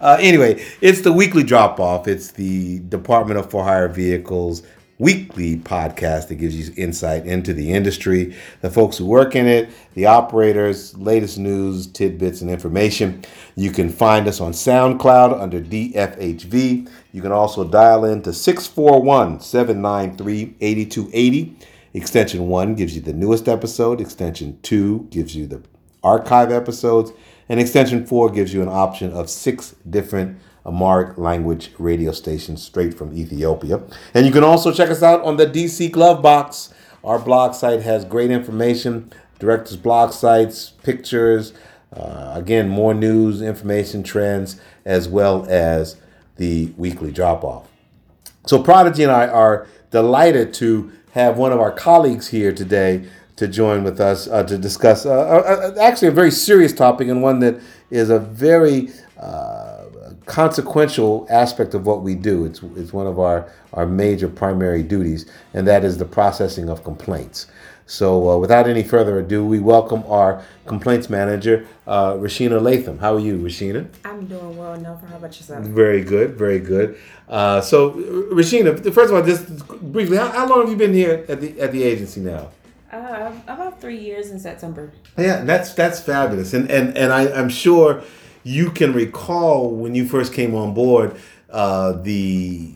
Uh, 0.00 0.16
anyway, 0.20 0.64
it's 0.80 1.00
the 1.00 1.12
weekly 1.12 1.42
drop 1.42 1.80
off. 1.80 2.06
It's 2.06 2.30
the 2.32 2.78
Department 2.80 3.40
of 3.40 3.50
For 3.50 3.64
Hire 3.64 3.88
Vehicles 3.88 4.62
weekly 4.98 5.56
podcast 5.56 6.28
that 6.28 6.34
gives 6.36 6.56
you 6.56 6.74
insight 6.76 7.24
into 7.24 7.54
the 7.54 7.72
industry, 7.72 8.34
the 8.62 8.70
folks 8.70 8.98
who 8.98 9.06
work 9.06 9.36
in 9.36 9.46
it, 9.46 9.70
the 9.94 10.06
operators, 10.06 10.96
latest 10.98 11.38
news, 11.38 11.86
tidbits, 11.86 12.40
and 12.40 12.50
information. 12.50 13.24
You 13.54 13.70
can 13.70 13.90
find 13.90 14.26
us 14.26 14.40
on 14.40 14.52
SoundCloud 14.52 15.40
under 15.40 15.60
DFHV. 15.60 16.90
You 17.12 17.22
can 17.22 17.32
also 17.32 17.64
dial 17.64 18.04
in 18.04 18.22
to 18.22 18.32
641 18.32 19.40
793 19.40 20.56
8280. 20.60 21.56
Extension 21.94 22.48
1 22.48 22.74
gives 22.74 22.94
you 22.94 23.00
the 23.00 23.14
newest 23.14 23.48
episode, 23.48 24.00
Extension 24.00 24.58
2 24.62 25.08
gives 25.10 25.34
you 25.34 25.46
the 25.46 25.62
archive 26.04 26.52
episodes, 26.52 27.12
and 27.48 27.58
Extension 27.58 28.06
4 28.06 28.30
gives 28.30 28.52
you 28.52 28.60
an 28.62 28.68
option 28.68 29.12
of 29.12 29.30
six 29.30 29.74
different 29.88 30.38
Amharic 30.66 31.16
language 31.16 31.72
radio 31.78 32.12
stations 32.12 32.62
straight 32.62 32.92
from 32.92 33.16
Ethiopia. 33.16 33.82
And 34.12 34.26
you 34.26 34.32
can 34.32 34.44
also 34.44 34.70
check 34.70 34.90
us 34.90 35.02
out 35.02 35.22
on 35.22 35.38
the 35.38 35.46
DC 35.46 35.90
Glove 35.90 36.20
Box. 36.20 36.74
Our 37.02 37.18
blog 37.18 37.54
site 37.54 37.82
has 37.82 38.04
great 38.04 38.30
information, 38.30 39.10
directors' 39.38 39.76
blog 39.78 40.12
sites, 40.12 40.70
pictures, 40.82 41.54
uh, 41.92 42.32
again, 42.34 42.68
more 42.68 42.92
news, 42.92 43.40
information, 43.40 44.02
trends, 44.02 44.60
as 44.84 45.08
well 45.08 45.46
as 45.48 45.96
the 46.38 46.72
weekly 46.76 47.12
drop 47.12 47.44
off. 47.44 47.68
So 48.46 48.62
Prodigy 48.62 49.02
and 49.02 49.12
I 49.12 49.28
are 49.28 49.66
delighted 49.90 50.54
to 50.54 50.90
have 51.12 51.36
one 51.36 51.52
of 51.52 51.60
our 51.60 51.72
colleagues 51.72 52.28
here 52.28 52.52
today 52.52 53.06
to 53.36 53.46
join 53.46 53.84
with 53.84 54.00
us 54.00 54.26
uh, 54.26 54.42
to 54.44 54.58
discuss 54.58 55.06
uh, 55.06 55.10
uh, 55.10 55.72
uh, 55.76 55.80
actually 55.80 56.08
a 56.08 56.12
very 56.12 56.30
serious 56.30 56.72
topic 56.72 57.08
and 57.08 57.22
one 57.22 57.38
that 57.40 57.60
is 57.90 58.10
a 58.10 58.18
very 58.18 58.90
uh, 59.20 59.84
consequential 60.26 61.26
aspect 61.30 61.74
of 61.74 61.86
what 61.86 62.02
we 62.02 62.14
do. 62.14 62.44
It's, 62.44 62.62
it's 62.76 62.92
one 62.92 63.06
of 63.06 63.18
our, 63.18 63.50
our 63.74 63.86
major 63.86 64.28
primary 64.28 64.82
duties, 64.82 65.30
and 65.54 65.66
that 65.68 65.84
is 65.84 65.98
the 65.98 66.04
processing 66.04 66.68
of 66.68 66.84
complaints. 66.84 67.46
So, 67.88 68.28
uh, 68.28 68.36
without 68.36 68.68
any 68.68 68.82
further 68.82 69.18
ado, 69.18 69.42
we 69.42 69.60
welcome 69.60 70.04
our 70.08 70.44
complaints 70.66 71.08
manager, 71.08 71.66
uh, 71.86 72.12
Rashina 72.12 72.60
Latham. 72.60 72.98
How 72.98 73.14
are 73.14 73.18
you, 73.18 73.38
Rashina? 73.38 73.88
I'm 74.04 74.26
doing 74.26 74.58
well 74.58 74.74
enough. 74.74 75.02
How 75.08 75.16
about 75.16 75.34
yourself? 75.34 75.64
Very 75.64 76.04
good, 76.04 76.34
very 76.34 76.60
good. 76.60 76.98
Uh, 77.30 77.62
so, 77.62 77.92
Rashina, 78.30 78.92
first 78.92 79.10
of 79.10 79.14
all, 79.16 79.24
just 79.24 79.66
briefly, 79.90 80.18
how, 80.18 80.28
how 80.28 80.46
long 80.46 80.60
have 80.60 80.68
you 80.68 80.76
been 80.76 80.92
here 80.92 81.24
at 81.30 81.40
the 81.40 81.58
at 81.58 81.72
the 81.72 81.82
agency 81.82 82.20
now? 82.20 82.50
Uh, 82.92 83.32
about 83.46 83.80
three 83.80 83.98
years 83.98 84.30
in 84.32 84.38
September. 84.38 84.92
Yeah, 85.16 85.42
that's 85.44 85.72
that's 85.72 85.98
fabulous, 85.98 86.52
and 86.52 86.70
and 86.70 86.94
and 86.94 87.10
I, 87.10 87.32
I'm 87.32 87.48
sure 87.48 88.02
you 88.44 88.70
can 88.70 88.92
recall 88.92 89.70
when 89.70 89.94
you 89.94 90.06
first 90.06 90.34
came 90.34 90.54
on 90.54 90.74
board 90.74 91.16
uh, 91.48 91.92
the 91.92 92.70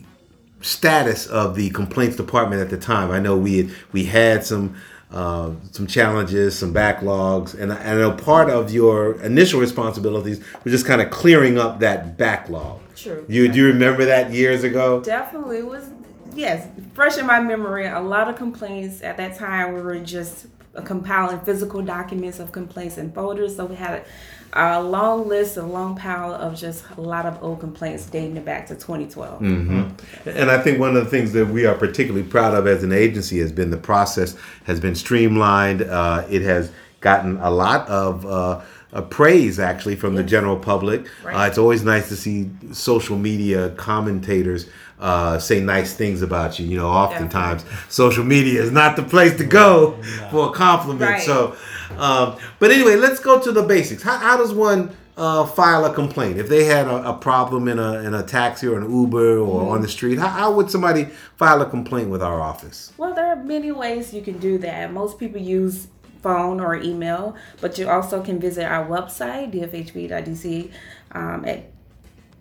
status 0.61 1.27
of 1.27 1.53
the 1.55 1.69
complaints 1.69 2.15
department 2.15 2.61
at 2.63 2.71
the 2.71 2.77
time. 2.77 3.11
I 3.11 3.19
know 3.19 3.37
we 3.37 3.57
had, 3.57 3.71
we 3.91 4.05
had 4.05 4.43
some. 4.43 4.75
Uh, 5.13 5.51
some 5.69 5.85
challenges, 5.85 6.57
some 6.57 6.73
backlogs, 6.73 7.53
and 7.53 7.71
I 7.71 7.93
know 7.93 8.13
part 8.13 8.49
of 8.49 8.71
your 8.71 9.21
initial 9.21 9.59
responsibilities 9.59 10.43
was 10.63 10.73
just 10.73 10.87
kind 10.87 11.01
of 11.01 11.11
clearing 11.11 11.59
up 11.59 11.81
that 11.81 12.17
backlog. 12.17 12.79
True. 12.95 13.23
You 13.27 13.47
do 13.47 13.59
you 13.59 13.67
remember 13.67 14.05
that 14.05 14.31
years 14.31 14.63
ago? 14.63 15.01
Definitely 15.01 15.59
it 15.59 15.67
was 15.67 15.87
yes, 16.33 16.67
fresh 16.93 17.17
in 17.19 17.27
my 17.27 17.39
memory. 17.39 17.85
A 17.85 17.99
lot 17.99 18.27
of 18.27 18.37
complaints 18.37 19.03
at 19.03 19.17
that 19.17 19.37
time. 19.37 19.73
We 19.73 19.81
were 19.81 19.99
just 19.99 20.47
compiling 20.83 21.39
physical 21.41 21.83
documents 21.83 22.39
of 22.39 22.51
complaints 22.51 22.97
and 22.97 23.13
folders. 23.13 23.55
So 23.55 23.65
we 23.65 23.75
had 23.75 24.05
a, 24.53 24.79
a 24.79 24.81
long 24.81 25.27
list, 25.27 25.57
a 25.57 25.63
long 25.63 25.95
pile 25.95 26.33
of 26.33 26.55
just 26.55 26.85
a 26.97 27.01
lot 27.01 27.25
of 27.25 27.41
old 27.43 27.59
complaints 27.59 28.05
dating 28.05 28.41
back 28.43 28.67
to 28.67 28.75
2012. 28.75 29.41
And 29.41 30.51
I 30.51 30.61
think 30.61 30.79
one 30.79 30.95
of 30.95 31.03
the 31.03 31.09
things 31.09 31.33
that 31.33 31.47
we 31.47 31.65
are 31.65 31.75
particularly 31.75 32.27
proud 32.27 32.53
of 32.53 32.67
as 32.67 32.83
an 32.83 32.91
agency 32.91 33.39
has 33.39 33.51
been 33.51 33.71
the 33.71 33.77
process 33.77 34.35
has 34.65 34.79
been 34.79 34.95
streamlined. 34.95 35.81
Uh, 35.81 36.25
it 36.29 36.41
has 36.41 36.71
gotten 37.01 37.37
a 37.37 37.51
lot 37.51 37.87
of 37.89 38.25
uh, 38.25 38.61
uh, 38.93 39.01
praise 39.01 39.59
actually 39.59 39.95
from 39.95 40.15
the 40.15 40.23
general 40.23 40.57
public. 40.57 41.07
Right. 41.23 41.35
Uh, 41.35 41.47
it's 41.47 41.57
always 41.57 41.83
nice 41.83 42.09
to 42.09 42.15
see 42.15 42.49
social 42.71 43.17
media 43.17 43.71
commentators 43.71 44.69
uh, 44.99 45.37
say 45.37 45.59
nice 45.59 45.93
things 45.93 46.21
about 46.21 46.59
you. 46.59 46.65
You 46.65 46.77
know, 46.77 46.87
oftentimes 46.87 47.65
social 47.89 48.23
media 48.23 48.61
is 48.61 48.71
not 48.71 48.95
the 48.95 49.03
place 49.03 49.35
to 49.37 49.43
go 49.43 50.01
for 50.31 50.49
a 50.49 50.51
compliment. 50.51 51.11
Right. 51.11 51.21
So, 51.21 51.57
um, 51.99 52.37
but 52.59 52.71
anyway, 52.71 52.95
let's 52.95 53.19
go 53.19 53.41
to 53.41 53.51
the 53.51 53.63
basics. 53.63 54.03
How, 54.03 54.17
how 54.17 54.37
does 54.37 54.53
one 54.53 54.95
uh, 55.15 55.45
file 55.45 55.85
a 55.85 55.93
complaint 55.93 56.37
if 56.39 56.49
they 56.49 56.65
had 56.65 56.87
a, 56.87 57.09
a 57.09 57.13
problem 57.13 57.67
in 57.67 57.77
a 57.79 57.99
in 57.99 58.13
a 58.13 58.23
taxi 58.23 58.67
or 58.67 58.77
an 58.77 58.91
Uber 58.91 59.37
or 59.37 59.75
on 59.75 59.81
the 59.81 59.87
street? 59.87 60.19
How, 60.19 60.29
how 60.29 60.53
would 60.53 60.71
somebody 60.71 61.05
file 61.37 61.61
a 61.61 61.69
complaint 61.69 62.09
with 62.09 62.23
our 62.23 62.41
office? 62.41 62.93
Well, 62.97 63.13
there 63.13 63.27
are 63.27 63.35
many 63.35 63.71
ways 63.71 64.13
you 64.13 64.21
can 64.21 64.39
do 64.39 64.57
that. 64.59 64.91
Most 64.91 65.19
people 65.19 65.41
use 65.41 65.87
phone 66.21 66.59
or 66.59 66.75
email, 66.75 67.35
but 67.61 67.77
you 67.77 67.89
also 67.89 68.23
can 68.23 68.39
visit 68.39 68.65
our 68.65 68.85
website, 68.87 69.53
dfhv.dc 69.53 70.71
um, 71.11 71.45
at 71.45 71.69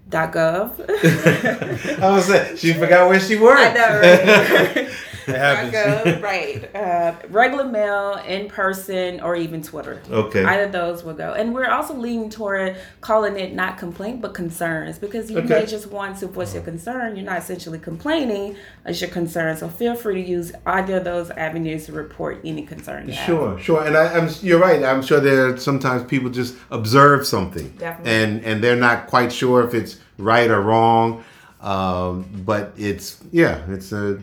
.gov. 0.09 0.78
I 2.02 2.11
was 2.11 2.26
saying 2.26 2.56
she 2.56 2.73
forgot 2.73 3.09
where 3.09 3.21
she 3.21 3.37
worked. 3.37 3.61
I 3.61 3.75
know, 3.75 4.00
right? 4.00 4.88
It 5.26 5.37
happens. 5.37 5.73
.gov, 5.75 6.23
right. 6.23 6.75
Uh, 6.75 7.14
regular 7.29 7.64
mail, 7.64 8.14
in 8.26 8.49
person, 8.49 9.21
or 9.21 9.37
even 9.37 9.62
Twitter. 9.62 10.00
Okay. 10.11 10.45
Either 10.45 10.64
of 10.64 10.73
those 10.73 11.05
will 11.05 11.14
go. 11.14 11.33
And 11.35 11.55
we're 11.55 11.71
also 11.71 11.95
leaning 11.95 12.31
toward 12.31 12.76
calling 13.00 13.38
it 13.38 13.55
not 13.55 13.79
complaint, 13.79 14.21
but 14.21 14.35
concerns, 14.35 14.99
because 14.99 15.31
you 15.31 15.38
Okay. 15.38 15.49
may 15.61 15.67
just 15.67 15.87
want 15.91 16.19
to 16.19 16.26
voice 16.26 16.55
your 16.55 16.62
concern. 16.62 17.17
You're 17.17 17.25
not 17.26 17.38
essentially 17.38 17.79
complaining, 17.79 18.57
it's 18.87 19.00
your 19.00 19.11
concern. 19.11 19.57
So 19.57 19.69
feel 19.69 19.95
free 19.95 20.23
to 20.23 20.29
use 20.29 20.52
either 20.67 20.97
of 20.99 21.05
those 21.05 21.31
avenues 21.31 21.87
to 21.87 21.93
report 21.93 22.41
any 22.45 22.62
concern 22.62 23.09
you 23.09 23.14
have. 23.14 23.26
Sure, 23.26 23.59
sure, 23.59 23.85
and 23.85 23.97
I, 23.97 24.14
I'm 24.17 24.29
you're 24.43 24.59
right. 24.61 24.83
I'm 24.83 25.02
sure 25.02 25.21
there 25.21 25.47
are 25.55 25.57
sometimes 25.57 26.05
people 26.05 26.31
just 26.31 26.55
observe 26.71 27.26
something, 27.26 27.69
Definitely. 27.79 28.12
and 28.12 28.45
and 28.45 28.62
they're 28.64 28.76
not 28.76 29.07
quite 29.07 29.33
sure 29.33 29.64
if 29.67 29.75
it's 29.75 29.99
right 30.19 30.50
or 30.50 30.61
wrong. 30.61 31.25
Um, 31.61 32.26
but 32.45 32.73
it's 32.76 33.23
yeah, 33.31 33.61
it's 33.69 33.93
a 33.93 34.19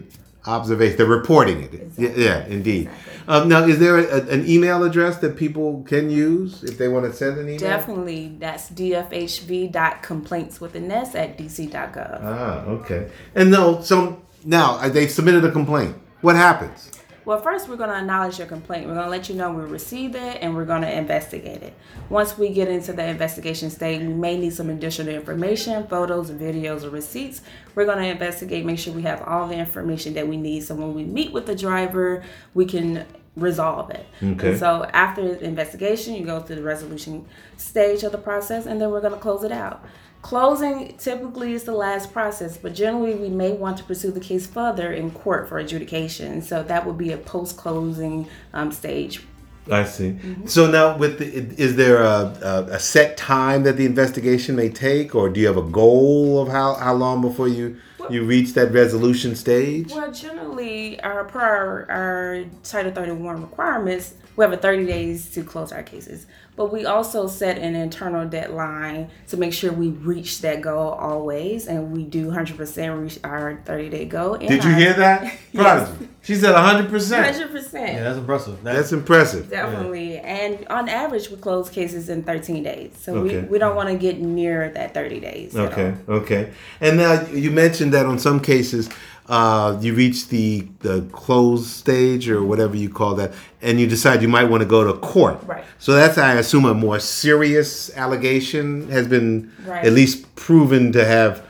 observation. 0.46 0.98
They're 0.98 1.05
reporting 1.05 1.63
it. 1.63 1.74
Yeah, 1.98 2.10
yeah, 2.15 2.46
indeed. 2.46 2.88
Exactly. 2.88 3.10
Um, 3.27 3.48
now, 3.48 3.63
is 3.63 3.77
there 3.77 3.98
a, 4.00 4.27
an 4.29 4.48
email 4.50 4.84
address 4.84 5.17
that 5.17 5.38
people 5.38 5.84
can 5.84 6.10
use 6.10 6.63
if 6.63 6.77
they 6.79 6.88
want 6.88 7.05
to 7.05 7.13
send 7.13 7.38
an 7.38 7.46
email? 7.48 7.60
Definitely, 7.60 8.36
that's 8.39 8.72
dfhv.complaints 8.72 10.60
with 10.60 10.75
an 10.75 10.91
S 10.91 11.13
at 11.13 11.38
dc.gov. 11.38 12.19
Ah, 12.24 12.63
okay. 12.65 13.12
And 13.36 13.51
no, 13.51 13.81
so 13.81 14.22
now 14.43 14.75
uh, 14.75 14.89
they've 14.89 15.12
submitted 15.12 15.46
a 15.46 15.51
complaint. 15.51 15.96
What 16.22 16.36
happens? 16.36 16.91
Well, 17.29 17.39
first, 17.39 17.69
we're 17.69 17.75
going 17.75 17.91
to 17.91 17.95
acknowledge 17.95 18.39
your 18.39 18.48
complaint. 18.48 18.88
We're 18.88 18.95
going 18.95 19.05
to 19.05 19.12
let 19.12 19.29
you 19.29 19.36
know 19.36 19.51
we 19.51 19.62
received 19.62 20.15
it 20.15 20.39
and 20.41 20.55
we're 20.55 20.65
going 20.65 20.81
to 20.81 20.91
investigate 20.91 21.62
it. 21.62 21.75
Once 22.09 22.36
we 22.39 22.50
get 22.50 22.69
into 22.69 22.91
the 22.91 23.05
investigation 23.05 23.69
stage, 23.69 24.01
we 24.01 24.07
may 24.07 24.36
need 24.36 24.51
some 24.51 24.71
additional 24.71 25.13
information 25.13 25.86
photos, 25.86 26.31
videos, 26.31 26.83
or 26.83 26.89
receipts. 26.89 27.41
We're 27.75 27.86
going 27.86 28.00
to 28.00 28.07
investigate, 28.07 28.65
make 28.65 28.79
sure 28.79 28.95
we 28.95 29.03
have 29.03 29.21
all 29.21 29.48
the 29.48 29.53
information 29.53 30.15
that 30.15 30.27
we 30.27 30.38
need. 30.38 30.63
So 30.63 30.74
when 30.74 30.95
we 30.95 31.03
meet 31.03 31.31
with 31.31 31.45
the 31.45 31.55
driver, 31.55 32.24
we 32.55 32.65
can 32.65 33.05
resolve 33.36 33.91
it. 33.91 34.07
Okay. 34.24 34.50
And 34.50 34.57
so 34.57 34.86
after 34.91 35.36
the 35.36 35.43
investigation, 35.43 36.15
you 36.15 36.25
go 36.25 36.39
through 36.39 36.55
the 36.55 36.63
resolution 36.63 37.27
stage 37.57 38.01
of 38.01 38.12
the 38.12 38.17
process 38.17 38.65
and 38.65 38.81
then 38.81 38.89
we're 38.89 39.01
going 39.01 39.13
to 39.13 39.19
close 39.19 39.43
it 39.43 39.51
out. 39.51 39.86
Closing 40.22 40.98
typically 40.98 41.54
is 41.54 41.64
the 41.64 41.74
last 41.74 42.12
process, 42.12 42.58
but 42.58 42.74
generally 42.74 43.16
we 43.16 43.30
may 43.30 43.52
want 43.52 43.78
to 43.78 43.84
pursue 43.84 44.12
the 44.12 44.20
case 44.20 44.46
further 44.46 44.92
in 44.92 45.12
court 45.12 45.48
for 45.48 45.58
adjudication. 45.60 46.42
So 46.42 46.62
that 46.64 46.86
would 46.86 46.98
be 46.98 47.12
a 47.12 47.18
post-closing 47.18 48.28
um, 48.54 48.72
stage. 48.72 49.24
I 49.72 49.86
see. 49.86 50.18
So 50.46 50.70
now, 50.70 50.98
with 50.98 51.20
the, 51.20 51.26
is 51.62 51.76
there 51.76 52.02
a, 52.02 52.36
a, 52.42 52.74
a 52.76 52.80
set 52.80 53.18
time 53.18 53.64
that 53.64 53.78
the 53.78 53.86
investigation 53.86 54.56
may 54.56 54.70
take, 54.70 55.14
or 55.14 55.30
do 55.30 55.40
you 55.40 55.48
have 55.48 55.58
a 55.58 55.70
goal 55.70 56.42
of 56.42 56.48
how, 56.50 56.74
how 56.76 56.94
long 56.96 57.22
before 57.22 57.48
you 57.48 57.78
you 58.10 58.24
reach 58.24 58.54
that 58.54 58.72
resolution 58.72 59.36
stage? 59.36 59.92
Well, 59.92 60.12
generally, 60.12 61.00
our 61.02 61.26
per 61.26 61.40
our, 61.40 61.92
our 61.92 62.46
Title 62.64 62.92
31 62.92 63.42
requirements, 63.42 64.16
we 64.39 64.43
have 64.46 64.53
a 64.53 64.58
30 64.58 64.86
days 64.86 65.29
to 65.31 65.43
close 65.43 65.74
our 65.74 65.84
cases. 65.84 66.25
But 66.55 66.72
we 66.72 66.86
also 66.86 67.27
set 67.27 67.58
an 67.58 67.75
internal 67.75 68.25
deadline 68.27 69.10
to 69.27 69.36
make 69.38 69.51
sure 69.51 69.72
we 69.74 69.89
reach 69.89 70.39
that 70.41 70.62
goal 70.62 70.91
always, 70.91 71.67
and 71.67 71.91
we 71.91 72.05
do 72.05 72.31
100% 72.31 73.01
reach 73.01 73.19
our 73.25 73.62
30 73.65 73.89
day 73.89 74.05
goal. 74.05 74.38
Did 74.38 74.63
you 74.63 74.74
hear 74.74 74.93
that, 74.93 75.38
Prodigy? 75.53 76.08
She 76.22 76.36
said 76.36 76.55
hundred 76.55 76.89
percent. 76.89 77.36
100%. 77.36 77.74
Yeah, 77.74 78.03
that's 78.03 78.17
impressive. 78.17 78.63
That- 78.63 78.75
That's 78.75 78.91
impressive. 78.93 79.50
Definitely. 79.50 80.19
And 80.19 80.65
on 80.69 80.88
average, 80.88 81.29
we 81.29 81.36
close 81.36 81.69
cases 81.69 82.08
in 82.08 82.24
13 82.24 82.63
days. 82.63 82.93
So 82.98 83.15
Okay. 83.15 83.41
we, 83.41 83.48
we 83.48 83.58
don't 83.60 83.75
want 83.75 83.89
to 83.89 83.96
get 83.98 84.19
near 84.19 84.69
that 84.69 84.93
30 84.93 85.19
days. 85.19 85.55
Okay, 85.55 85.93
okay. 86.08 86.53
And 86.79 86.96
now 86.98 87.24
you 87.27 87.51
mentioned 87.51 87.93
that 87.93 88.05
on 88.05 88.19
some 88.19 88.39
cases, 88.39 88.89
uh, 89.29 89.77
you 89.79 89.93
reach 89.93 90.27
the 90.29 90.67
the 90.79 91.01
closed 91.13 91.67
stage 91.67 92.27
or 92.29 92.43
whatever 92.43 92.75
you 92.75 92.89
call 92.89 93.15
that, 93.15 93.31
and 93.62 93.79
you 93.79 93.88
decide 93.88 94.21
you 94.21 94.27
might 94.27 94.45
want 94.45 94.62
to 94.62 94.67
go 94.67 94.83
to 94.91 95.00
court. 95.00 95.38
Right. 95.45 95.63
So 95.77 95.93
that's, 95.93 96.17
I 96.17 96.33
assume, 96.33 96.65
a 96.65 96.74
more 96.74 97.00
serious 97.00 97.95
allegation 97.95 98.89
has 98.89 99.07
been 99.07 99.51
Right. 99.65 99.86
at 99.86 99.93
least 99.93 100.36
proven 100.36 100.91
to 100.93 101.05
have 101.05 101.43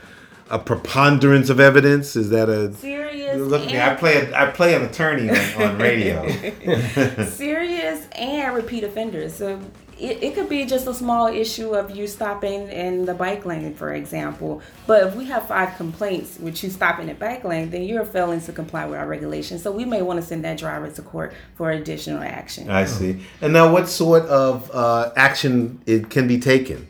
a 0.50 0.58
preponderance 0.58 1.48
of 1.48 1.58
evidence. 1.58 2.16
Is 2.16 2.28
that 2.30 2.48
a 2.50 2.72
Serious. 2.74 3.38
Look, 3.40 3.62
at 3.62 3.66
me, 3.68 3.74
and- 3.74 3.90
I 3.90 3.94
play 3.94 4.16
a, 4.30 4.36
I 4.36 4.46
play 4.50 4.74
an 4.74 4.82
attorney 4.82 5.30
on, 5.30 5.62
on 5.62 5.78
radio. 5.78 6.28
serious 7.30 8.06
and 8.12 8.54
repeat 8.54 8.84
offenders. 8.84 9.34
So 9.34 9.60
it, 10.00 10.22
it 10.22 10.34
could 10.34 10.48
be 10.48 10.64
just 10.64 10.86
a 10.86 10.94
small 10.94 11.26
issue 11.26 11.74
of 11.74 11.94
you 11.94 12.06
stopping 12.06 12.68
in 12.68 13.04
the 13.04 13.12
bike 13.12 13.44
lane, 13.44 13.74
for 13.74 13.92
example. 13.92 14.62
But 14.86 15.06
if 15.06 15.14
we 15.14 15.26
have 15.26 15.46
five 15.46 15.76
complaints 15.76 16.38
with 16.38 16.62
you 16.62 16.70
stopping 16.70 17.08
in 17.08 17.14
the 17.14 17.20
bike 17.20 17.44
lane, 17.44 17.70
then 17.70 17.82
you're 17.82 18.06
failing 18.06 18.40
to 18.42 18.52
comply 18.52 18.86
with 18.86 18.98
our 18.98 19.06
regulations. 19.06 19.62
So 19.62 19.70
we 19.70 19.84
may 19.84 20.02
want 20.02 20.18
to 20.20 20.26
send 20.26 20.44
that 20.44 20.58
driver 20.58 20.90
to 20.90 21.02
court 21.02 21.34
for 21.54 21.70
additional 21.70 22.22
action. 22.22 22.70
I 22.70 22.86
see. 22.86 23.20
And 23.42 23.52
now, 23.52 23.70
what 23.70 23.88
sort 23.88 24.24
of 24.24 24.70
uh, 24.72 25.12
action 25.16 25.82
it 25.86 26.08
can 26.08 26.26
be 26.26 26.40
taken? 26.40 26.86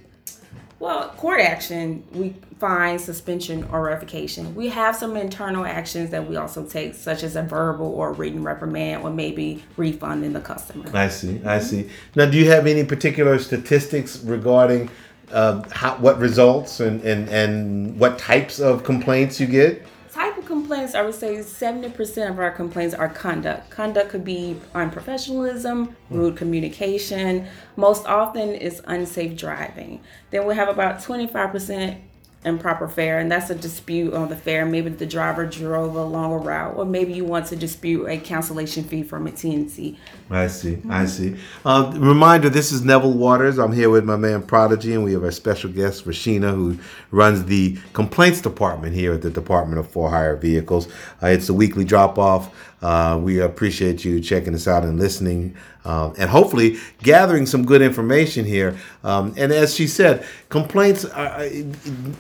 Well, 0.79 1.11
court 1.11 1.40
action, 1.40 2.05
we 2.12 2.35
fine, 2.61 2.99
suspension, 2.99 3.64
or 3.73 3.85
revocation. 3.85 4.55
We 4.55 4.68
have 4.68 4.94
some 4.94 5.16
internal 5.16 5.64
actions 5.64 6.11
that 6.11 6.29
we 6.29 6.37
also 6.37 6.64
take, 6.64 6.94
such 6.94 7.23
as 7.23 7.35
a 7.35 7.42
verbal 7.42 7.87
or 7.87 8.12
written 8.12 8.44
reprimand, 8.44 9.03
or 9.03 9.11
maybe 9.11 9.64
refunding 9.79 10.35
the 10.35 10.40
customer. 10.40 10.85
I 10.94 11.09
see. 11.09 11.40
I 11.44 11.59
see. 11.59 11.88
Now, 12.14 12.27
do 12.27 12.37
you 12.37 12.51
have 12.51 12.66
any 12.66 12.85
particular 12.85 13.38
statistics 13.38 14.23
regarding 14.23 14.90
uh, 15.33 15.62
how, 15.70 15.96
what 15.96 16.18
results 16.18 16.81
and, 16.81 17.03
and, 17.03 17.29
and 17.31 17.99
what 17.99 18.18
types 18.18 18.61
of 18.61 18.85
complaints 18.85 19.40
you 19.40 19.46
get? 19.46 19.87
Type 20.12 20.37
of 20.37 20.44
complaints, 20.44 20.94
I 20.94 21.03
would 21.03 21.14
say 21.14 21.37
70% 21.37 22.29
of 22.29 22.38
our 22.38 22.51
complaints 22.51 22.94
are 22.94 23.09
conduct. 23.09 23.70
Conduct 23.70 24.11
could 24.11 24.25
be 24.25 24.57
unprofessionalism, 24.75 25.94
rude 26.11 26.37
communication. 26.37 27.46
Most 27.77 28.07
often 28.07 28.51
is 28.51 28.83
unsafe 28.87 29.37
driving. 29.37 30.01
Then 30.31 30.46
we 30.46 30.57
have 30.57 30.68
about 30.68 30.96
25% 30.99 32.01
improper 32.44 32.88
fare, 32.88 33.18
and 33.18 33.31
that's 33.31 33.50
a 33.50 33.55
dispute 33.55 34.14
on 34.14 34.29
the 34.31 34.37
fare. 34.37 34.64
Maybe 34.64 34.88
the 34.88 35.07
driver 35.07 35.44
drove 35.44 35.94
a 35.94 36.05
longer 36.05 36.38
route, 36.38 36.76
or 36.76 36.85
maybe 36.85 37.12
you 37.12 37.24
want 37.24 37.46
to 37.46 37.57
dispute 37.57 38.07
a 38.07 38.16
cancellation 38.16 38.85
fee 38.85 39.03
from 39.03 39.26
a 39.26 39.31
TNC. 39.31 39.96
I 40.31 40.46
see. 40.46 40.79
I 40.88 41.05
see. 41.05 41.37
Uh, 41.64 41.92
reminder: 41.96 42.48
This 42.48 42.72
is 42.72 42.83
Neville 42.83 43.12
Waters. 43.12 43.59
I'm 43.59 43.72
here 43.72 43.90
with 43.90 44.05
my 44.05 44.16
man 44.16 44.42
Prodigy, 44.42 44.94
and 44.94 45.05
we 45.05 45.12
have 45.12 45.22
our 45.22 45.31
special 45.31 45.70
guest 45.70 46.07
Rashina, 46.07 46.55
who 46.55 46.79
runs 47.11 47.44
the 47.44 47.79
complaints 47.92 48.40
department 48.40 48.94
here 48.94 49.12
at 49.12 49.22
the 49.22 49.31
Department 49.31 49.79
of 49.79 49.90
For 49.90 50.09
Hire 50.11 50.37
Vehicles. 50.37 50.88
Uh, 51.22 51.26
it's 51.26 51.48
a 51.48 51.55
weekly 51.55 51.85
drop 51.85 52.18
off. 52.18 52.55
Uh, 52.83 53.19
we 53.23 53.40
appreciate 53.40 54.05
you 54.05 54.21
checking 54.21 54.55
us 54.55 54.66
out 54.66 54.85
and 54.85 54.99
listening, 54.99 55.55
um, 55.85 56.14
and 56.19 56.31
hopefully 56.31 56.79
gathering 57.03 57.45
some 57.45 57.64
good 57.66 57.83
information 57.83 58.43
here. 58.45 58.75
Um, 59.05 59.35
and 59.37 59.53
as 59.53 59.75
she 59.75 59.87
said, 59.87 60.25
complaints 60.49 61.05
are, 61.05 61.43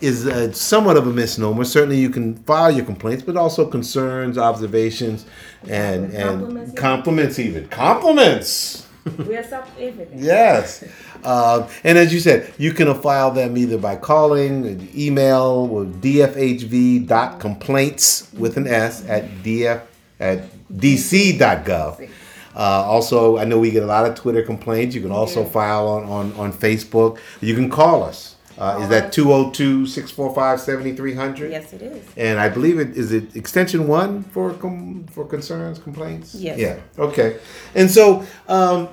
is 0.00 0.26
uh, 0.26 0.52
somewhat 0.52 0.98
of 0.98 1.06
a 1.06 1.12
misnomer. 1.12 1.64
Certainly, 1.64 1.98
you 1.98 2.10
can 2.10 2.34
file 2.44 2.70
your 2.70 2.84
complaints, 2.84 3.22
but 3.22 3.36
also 3.38 3.64
concerns, 3.66 4.36
observations, 4.36 5.24
and 5.68 6.12
Compliments. 6.12 6.68
and 6.70 6.76
compliments 6.78 7.38
even 7.38 7.66
compliments. 7.68 8.86
We 9.26 9.34
accept 9.36 9.70
everything. 9.80 10.18
Yes. 10.22 10.84
Uh, 11.24 11.66
and 11.84 11.96
as 11.98 12.12
you 12.14 12.20
said, 12.20 12.52
you 12.58 12.72
can 12.72 12.92
file 13.00 13.30
them 13.30 13.56
either 13.56 13.78
by 13.78 13.96
calling, 13.96 14.88
email, 14.94 15.68
or 15.70 15.84
dfhv.complaints 15.86 18.32
with 18.34 18.56
an 18.56 18.66
S 18.66 19.04
at 19.08 19.24
df 19.42 19.80
at 20.20 20.44
dc.gov. 20.72 22.08
Uh, 22.54 22.58
also, 22.58 23.38
I 23.38 23.44
know 23.44 23.58
we 23.58 23.70
get 23.70 23.82
a 23.82 23.86
lot 23.86 24.06
of 24.06 24.14
Twitter 24.14 24.42
complaints. 24.42 24.94
You 24.94 25.00
can 25.00 25.12
also 25.12 25.44
file 25.44 25.88
on, 25.88 26.04
on, 26.04 26.32
on 26.34 26.52
Facebook. 26.52 27.18
You 27.40 27.54
can 27.54 27.70
call 27.70 28.02
us. 28.02 28.36
Uh, 28.58 28.80
is 28.82 28.88
that 28.90 29.10
202 29.10 29.86
645 29.86 30.60
7300? 30.60 31.50
Yes, 31.50 31.72
it 31.72 31.80
is. 31.80 32.04
And 32.16 32.38
I 32.38 32.50
believe 32.50 32.78
it 32.78 32.94
is 32.94 33.10
it 33.10 33.34
extension 33.34 33.88
one 33.88 34.22
for 34.22 34.52
com- 34.52 35.06
for 35.10 35.24
concerns, 35.24 35.78
complaints. 35.78 36.34
Yes. 36.34 36.58
Yeah. 36.58 36.78
Okay. 36.98 37.38
And 37.74 37.90
so, 37.90 38.26
um, 38.48 38.90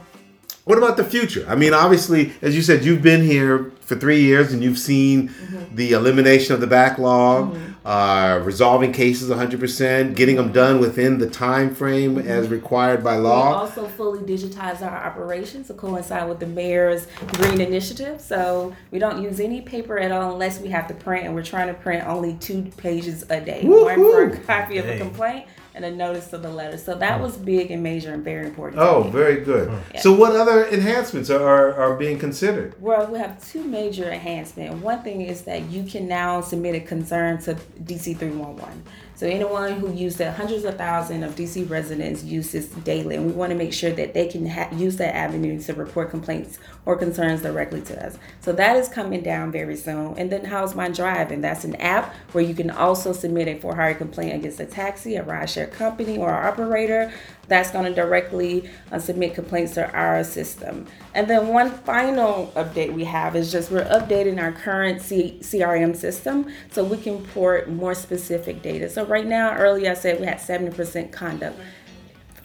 what 0.64 0.78
about 0.78 0.96
the 0.96 1.04
future? 1.04 1.46
I 1.50 1.56
mean, 1.56 1.74
obviously, 1.74 2.32
as 2.42 2.56
you 2.56 2.62
said, 2.62 2.86
you've 2.86 3.02
been 3.02 3.24
here 3.24 3.72
for 3.82 3.96
three 3.96 4.22
years 4.22 4.54
and 4.54 4.64
you've 4.64 4.78
seen 4.78 5.34
the 5.74 5.92
elimination 5.94 6.54
of 6.54 6.62
the 6.62 6.68
backlog, 6.68 7.58
uh, 7.88 8.42
resolving 8.44 8.92
cases 8.92 9.30
100%, 9.30 10.14
getting 10.14 10.36
them 10.36 10.52
done 10.52 10.82
within 10.82 11.20
the 11.20 11.30
time 11.30 11.74
frame 11.74 12.18
as 12.18 12.50
required 12.50 13.02
by 13.02 13.16
law. 13.16 13.48
We 13.48 13.56
also 13.56 13.88
fully 13.88 14.20
digitize 14.20 14.82
our 14.82 15.06
operations 15.06 15.68
to 15.68 15.74
coincide 15.74 16.28
with 16.28 16.42
the 16.42 16.48
mayor's 16.48 17.08
green 17.36 17.62
initiative. 17.62 18.20
So 18.20 18.76
we 18.92 19.00
don't 19.00 19.24
use 19.24 19.40
any 19.40 19.62
paper 19.62 19.98
at 19.98 20.12
all 20.12 20.34
unless 20.34 20.60
we 20.60 20.68
have 20.68 20.90
to 20.90 20.94
print, 20.96 21.28
and 21.28 21.34
we're 21.34 21.46
trying 21.46 21.70
to 21.70 21.74
print 21.76 22.06
only 22.06 22.34
two 22.42 22.64
pages 22.76 23.24
a 23.30 23.40
day. 23.40 23.62
One 23.64 23.96
for 23.96 24.24
a 24.26 24.38
copy 24.40 24.80
of 24.80 24.90
a 24.90 24.98
complaint 24.98 25.46
and 25.78 25.86
a 25.86 25.92
notice 25.92 26.34
of 26.34 26.42
the 26.42 26.50
letter. 26.50 26.78
So 26.78 26.96
that 26.96 27.22
was 27.22 27.38
big 27.38 27.70
and 27.70 27.84
major 27.84 28.12
and 28.12 28.24
very 28.24 28.48
important. 28.48 28.82
Oh, 28.82 29.04
very 29.04 29.42
good. 29.44 29.72
Yeah. 29.94 30.02
So, 30.02 30.12
what 30.12 30.36
other 30.36 30.68
enhancements 30.68 31.30
are, 31.30 31.42
are, 31.42 31.74
are 31.76 31.96
being 31.96 32.18
considered? 32.18 32.76
Well, 32.82 33.08
we 33.08 33.20
have 33.20 33.40
two 33.50 33.64
major 33.64 34.12
enhancements. 34.12 34.82
One 34.82 35.04
thing 35.04 35.22
is 35.22 35.44
that 35.44 35.70
you 35.70 35.84
can 35.84 36.08
now 36.08 36.42
submit 36.42 36.76
a 36.76 36.80
concern 36.80 37.38
to 37.44 37.54
DC 37.84 38.18
311. 38.18 38.84
So 39.18 39.26
anyone 39.26 39.74
who 39.80 39.92
used 39.94 40.22
it, 40.22 40.32
hundreds 40.32 40.64
of 40.64 40.78
thousands 40.78 41.24
of 41.24 41.36
DC 41.36 41.68
residents 41.68 42.24
use 42.24 42.52
this 42.52 42.68
daily, 42.68 43.16
and 43.16 43.26
we 43.26 43.32
want 43.32 43.50
to 43.50 43.58
make 43.58 43.74
sure 43.74 43.92
that 43.92 44.14
they 44.14 44.28
can 44.28 44.46
ha- 44.46 44.70
use 44.72 44.98
that 44.98 45.16
avenue 45.16 45.60
to 45.62 45.74
report 45.74 46.12
complaints 46.12 46.60
or 46.88 46.96
concerns 46.96 47.42
directly 47.42 47.82
to 47.82 48.06
us. 48.06 48.18
So 48.40 48.54
that 48.54 48.78
is 48.78 48.88
coming 48.88 49.22
down 49.22 49.52
very 49.52 49.76
soon. 49.76 50.18
And 50.18 50.32
then 50.32 50.46
How's 50.46 50.74
My 50.74 50.88
Drive, 50.88 51.32
and 51.32 51.44
that's 51.44 51.66
an 51.66 51.76
app 51.76 52.16
where 52.32 52.42
you 52.42 52.56
can 52.56 52.72
also 52.72 53.12
submit 53.12 53.50
a 53.50 53.60
for 53.60 53.76
hire 53.76 53.94
complaint 53.94 54.36
against 54.36 54.62
a 54.62 54.66
taxi, 54.66 55.18
a 55.18 55.24
rideshare 55.24 55.70
company, 55.70 56.18
or 56.18 56.30
operator. 56.34 57.12
That's 57.50 57.72
going 57.72 57.84
to 57.86 57.94
directly 57.94 58.70
uh, 58.90 59.00
submit 59.00 59.36
complaints 59.36 59.74
to 59.74 59.92
our 59.92 60.24
system. 60.24 60.88
And 61.14 61.30
then 61.30 61.50
one 61.50 61.72
final 61.72 62.54
update 62.56 62.94
we 62.94 63.04
have 63.04 63.36
is 63.36 63.52
just 63.52 63.70
we're 63.70 63.84
updating 63.84 64.42
our 64.42 64.54
current 64.54 65.02
C- 65.02 65.40
CRM 65.42 65.94
system 65.94 66.50
so 66.72 66.86
we 66.86 66.98
can 66.98 67.22
port 67.28 67.70
more 67.70 67.96
specific 67.96 68.62
data. 68.62 68.90
So 68.90 69.06
right 69.06 69.28
now, 69.28 69.54
earlier 69.58 69.92
I 69.92 69.94
said 69.94 70.22
we 70.22 70.26
had 70.26 70.38
70% 70.38 71.12
conduct. 71.12 71.60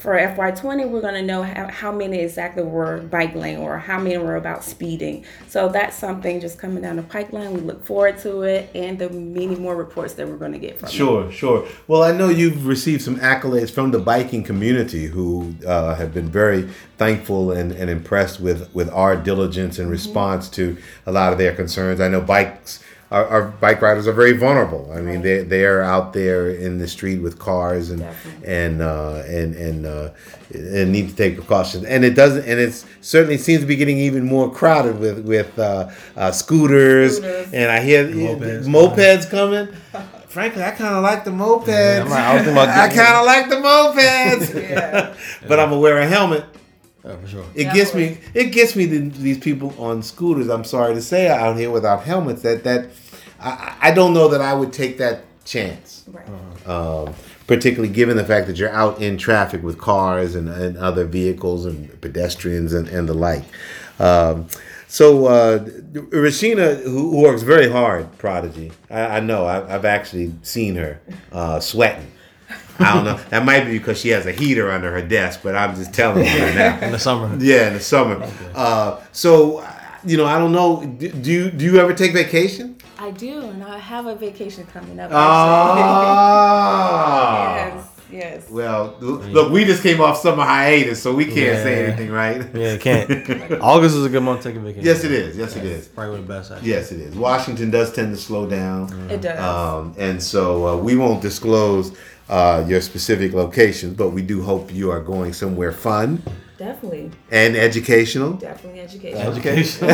For 0.03 0.19
FY20, 0.19 0.88
we're 0.88 1.01
going 1.01 1.15
to 1.15 1.23
know 1.23 1.45
how, 1.45 1.69
how 1.69 1.93
many 1.93 2.19
exactly 2.19 2.65
were 2.65 2.99
bike 3.03 3.37
lane 3.37 3.59
or 3.59 3.79
how 3.79 4.01
many 4.01 4.19
were 4.19 4.35
about 4.35 4.65
speeding. 4.65 5.25
So 5.47 5.69
that's 5.69 5.97
something 5.97 6.41
just 6.41 6.59
coming 6.59 6.83
down 6.83 6.97
the 6.97 7.05
pipeline. 7.05 7.55
We 7.55 7.61
look 7.61 7.85
forward 7.85 8.19
to 8.19 8.43
it 8.43 8.69
and 8.75 8.99
the 8.99 9.11
many 9.11 9.55
more 9.55 9.77
reports 9.77 10.15
that 10.15 10.27
we're 10.27 10.38
going 10.38 10.55
to 10.55 10.59
get 10.59 10.81
from 10.81 10.88
it. 10.88 10.93
Sure, 10.93 11.31
sure. 11.31 11.69
Well, 11.87 12.03
I 12.03 12.11
know 12.11 12.31
you've 12.31 12.67
received 12.67 13.03
some 13.03 13.17
accolades 13.21 13.71
from 13.71 13.93
the 13.93 14.01
biking 14.01 14.43
community 14.43 15.07
who 15.07 15.55
uh, 15.65 15.95
have 15.95 16.12
been 16.12 16.29
very 16.29 16.69
thankful 16.99 17.53
and, 17.53 17.71
and 17.71 17.88
impressed 17.88 18.41
with, 18.41 18.75
with 18.75 18.91
our 18.91 19.15
diligence 19.15 19.75
Mm-hmm. 19.75 19.83
and 19.83 19.91
response 19.91 20.49
to 20.49 20.77
a 21.07 21.12
lot 21.12 21.33
of 21.33 21.38
their 21.38 21.55
concerns. 21.55 22.01
I 22.01 22.09
know 22.09 22.21
bikes, 22.21 22.83
our, 23.12 23.27
our 23.29 23.42
bike 23.61 23.81
riders 23.83 24.07
are 24.09 24.12
very 24.12 24.33
vulnerable. 24.33 24.90
I 24.92 25.01
mean, 25.01 25.22
they 25.22 25.42
they 25.42 25.64
are 25.64 25.83
out 25.83 26.12
there 26.12 26.51
in 26.51 26.79
the 26.79 26.88
street 26.88 27.18
with 27.20 27.38
cars 27.38 27.90
and 27.90 28.01
Definitely. 28.01 28.48
and 28.55 28.83
uh, 28.83 29.22
and 29.27 29.55
and 29.55 29.87
uh, 29.87 30.11
and 30.55 30.90
need 30.90 31.09
to 31.11 31.14
take 31.16 31.37
precautions. 31.37 31.85
And 31.85 32.05
it 32.05 32.14
doesn't, 32.14 32.44
and 32.48 32.59
it's 32.59 32.87
certainly 33.03 33.38
seems 33.38 33.61
to 33.61 33.66
be 33.66 33.77
getting 33.77 33.98
even 33.98 34.25
more 34.25 34.51
crowded 34.53 34.98
with 34.98 35.20
with 35.25 35.57
uh, 35.59 35.90
uh, 36.16 36.33
scooters, 36.33 37.18
Scooters. 37.18 37.53
And 37.53 37.70
I 37.70 37.81
hear 37.81 38.07
Mopeds. 38.09 38.64
mopeds 38.66 39.31
coming. 39.31 39.68
Frankly, 40.29 40.62
I 40.62 40.70
kind 40.70 40.94
of 40.94 41.03
like 41.03 41.25
the 41.25 41.31
mopeds. 41.31 42.01
I'm 42.03 42.09
like- 42.09 42.18
I 42.18 42.35
was 42.35 42.42
thinking 42.44 42.53
about 42.62 42.68
I 42.85 42.88
kind 42.88 43.16
of 43.20 43.27
like 43.27 43.48
the 43.51 43.57
mopeds. 43.57 44.55
Yeah. 44.70 45.14
but 45.48 45.61
I'm 45.61 45.68
gonna 45.68 45.81
wear 45.81 45.98
a 45.98 46.07
helmet. 46.07 46.44
Yeah, 47.05 47.17
for 47.17 47.27
sure. 47.27 47.45
It 47.55 47.73
gets 47.73 47.95
me. 47.95 48.19
It 48.35 48.47
gets 48.53 48.77
me 48.77 48.87
to 48.88 49.11
these 49.11 49.38
people 49.38 49.75
on 49.79 50.03
scooters. 50.03 50.49
I'm 50.49 50.65
sorry 50.65 50.95
to 50.95 51.03
say, 51.03 51.29
out 51.29 51.57
here 51.57 51.71
without 51.71 52.05
helmets. 52.05 52.43
That 52.43 52.65
that 52.65 52.91
I, 53.41 53.77
I 53.81 53.91
don't 53.93 54.15
know 54.15 54.29
that 54.29 54.41
I 54.41 54.55
would 54.55 54.73
take 54.73 54.99
that 54.99 55.25
chance. 55.45 56.05
Right. 56.07 56.69
Um, 56.69 57.15
particularly 57.47 57.93
given 57.93 58.17
the 58.17 58.25
fact 58.25 58.47
that 58.47 58.57
you're 58.57 58.71
out 58.71 59.03
in 59.03 59.19
traffic 59.19 59.62
with 59.62 59.79
cars 59.79 60.35
and, 60.37 60.49
and 60.49 60.79
other 60.79 61.05
vehicles 61.05 61.67
and 61.67 62.01
pedestrians 62.01 62.73
and, 62.73 62.88
and 62.88 63.09
the 63.09 63.15
like. 63.15 63.45
Um, 63.99 64.47
so 64.87 65.27
uh, 65.27 65.59
Rashina, 65.59 66.83
who, 66.85 67.11
who 67.11 67.21
works 67.23 67.43
very 67.43 67.69
hard, 67.69 68.17
Prodigy. 68.19 68.73
I, 68.91 69.17
I 69.17 69.21
know. 69.21 69.45
I, 69.45 69.75
I've 69.75 69.85
actually 69.85 70.33
seen 70.43 70.77
her 70.77 71.01
uh, 71.33 71.61
sweating. 71.61 72.12
I 72.79 72.95
don't 72.95 73.05
know. 73.05 73.19
That 73.31 73.45
might 73.45 73.65
be 73.65 73.79
because 73.79 73.99
she 74.01 74.09
has 74.11 74.27
a 74.27 74.33
heater 74.33 74.71
under 74.71 74.91
her 74.93 75.03
desk, 75.03 75.41
but 75.43 75.55
I'm 75.57 75.75
just 75.75 75.93
telling 75.93 76.25
you 76.25 76.31
right 76.43 76.55
now. 76.55 76.79
In 76.87 76.93
the 76.93 76.99
summer. 76.99 77.37
Yeah, 77.39 77.69
in 77.69 77.75
the 77.75 77.81
summer. 77.81 78.29
Uh, 78.55 79.01
so, 79.13 79.63
you 80.05 80.17
know, 80.17 80.27
I 80.27 80.39
don't 80.39 80.53
know. 80.53 80.85
Do, 80.85 81.09
do 81.11 81.31
you 81.31 81.51
do 81.51 81.65
you 81.65 81.79
ever 81.79 81.93
take 81.95 82.13
vacation? 82.13 82.77
I 82.99 83.11
do, 83.11 83.41
and 83.41 83.63
I 83.65 83.79
have 83.79 84.07
a 84.07 84.15
vacation 84.15 84.65
coming 84.67 84.99
up. 85.01 85.11
Ah. 86.23 87.57
yes, 87.75 87.89
yes. 88.11 88.49
Well, 88.51 88.97
look, 89.01 89.51
we 89.53 89.65
just 89.65 89.83
came 89.83 90.01
off 90.01 90.19
summer 90.19 90.45
hiatus, 90.45 91.03
so 91.03 91.13
we 91.15 91.25
can't 91.25 91.59
say 91.63 91.85
anything, 91.87 92.11
right? 92.11 92.47
Yeah, 92.55 92.73
you 92.75 92.79
can't. 92.79 93.61
August 93.61 93.97
is 93.97 94.05
a 94.05 94.09
good 94.09 94.23
month 94.23 94.43
to 94.43 94.49
take 94.51 94.57
a 94.57 94.61
vacation. 94.61 94.85
Yes, 94.85 95.03
it 95.05 95.11
is. 95.13 95.37
Yes, 95.37 95.57
it 95.57 95.65
is. 95.65 95.89
Probably 95.89 96.13
one 96.13 96.23
the 96.27 96.29
best. 96.33 96.53
Actually. 96.53 96.69
Yes, 96.71 96.93
it 96.93 97.01
is. 97.01 97.15
Washington 97.17 97.71
does 97.71 97.93
tend 97.93 98.15
to 98.15 98.21
slow 98.21 98.47
down, 98.49 99.11
It 99.11 99.21
does. 99.21 99.39
um, 99.41 99.95
and 99.99 100.23
so 100.23 100.67
uh, 100.69 100.77
we 100.77 100.95
won't 100.97 101.23
disclose 101.23 101.93
uh, 102.29 102.65
your 102.67 102.81
specific 102.81 103.33
locations, 103.33 103.97
but 103.97 104.11
we 104.11 104.23
do 104.23 104.43
hope 104.43 104.73
you 104.73 104.91
are 104.91 105.01
going 105.01 105.33
somewhere 105.33 105.73
fun 105.73 106.23
definitely, 106.59 107.11
and 107.31 107.57
educational. 107.57 108.35
definitely 108.35 108.81
educational. 108.81 109.33
Education. 109.33 109.89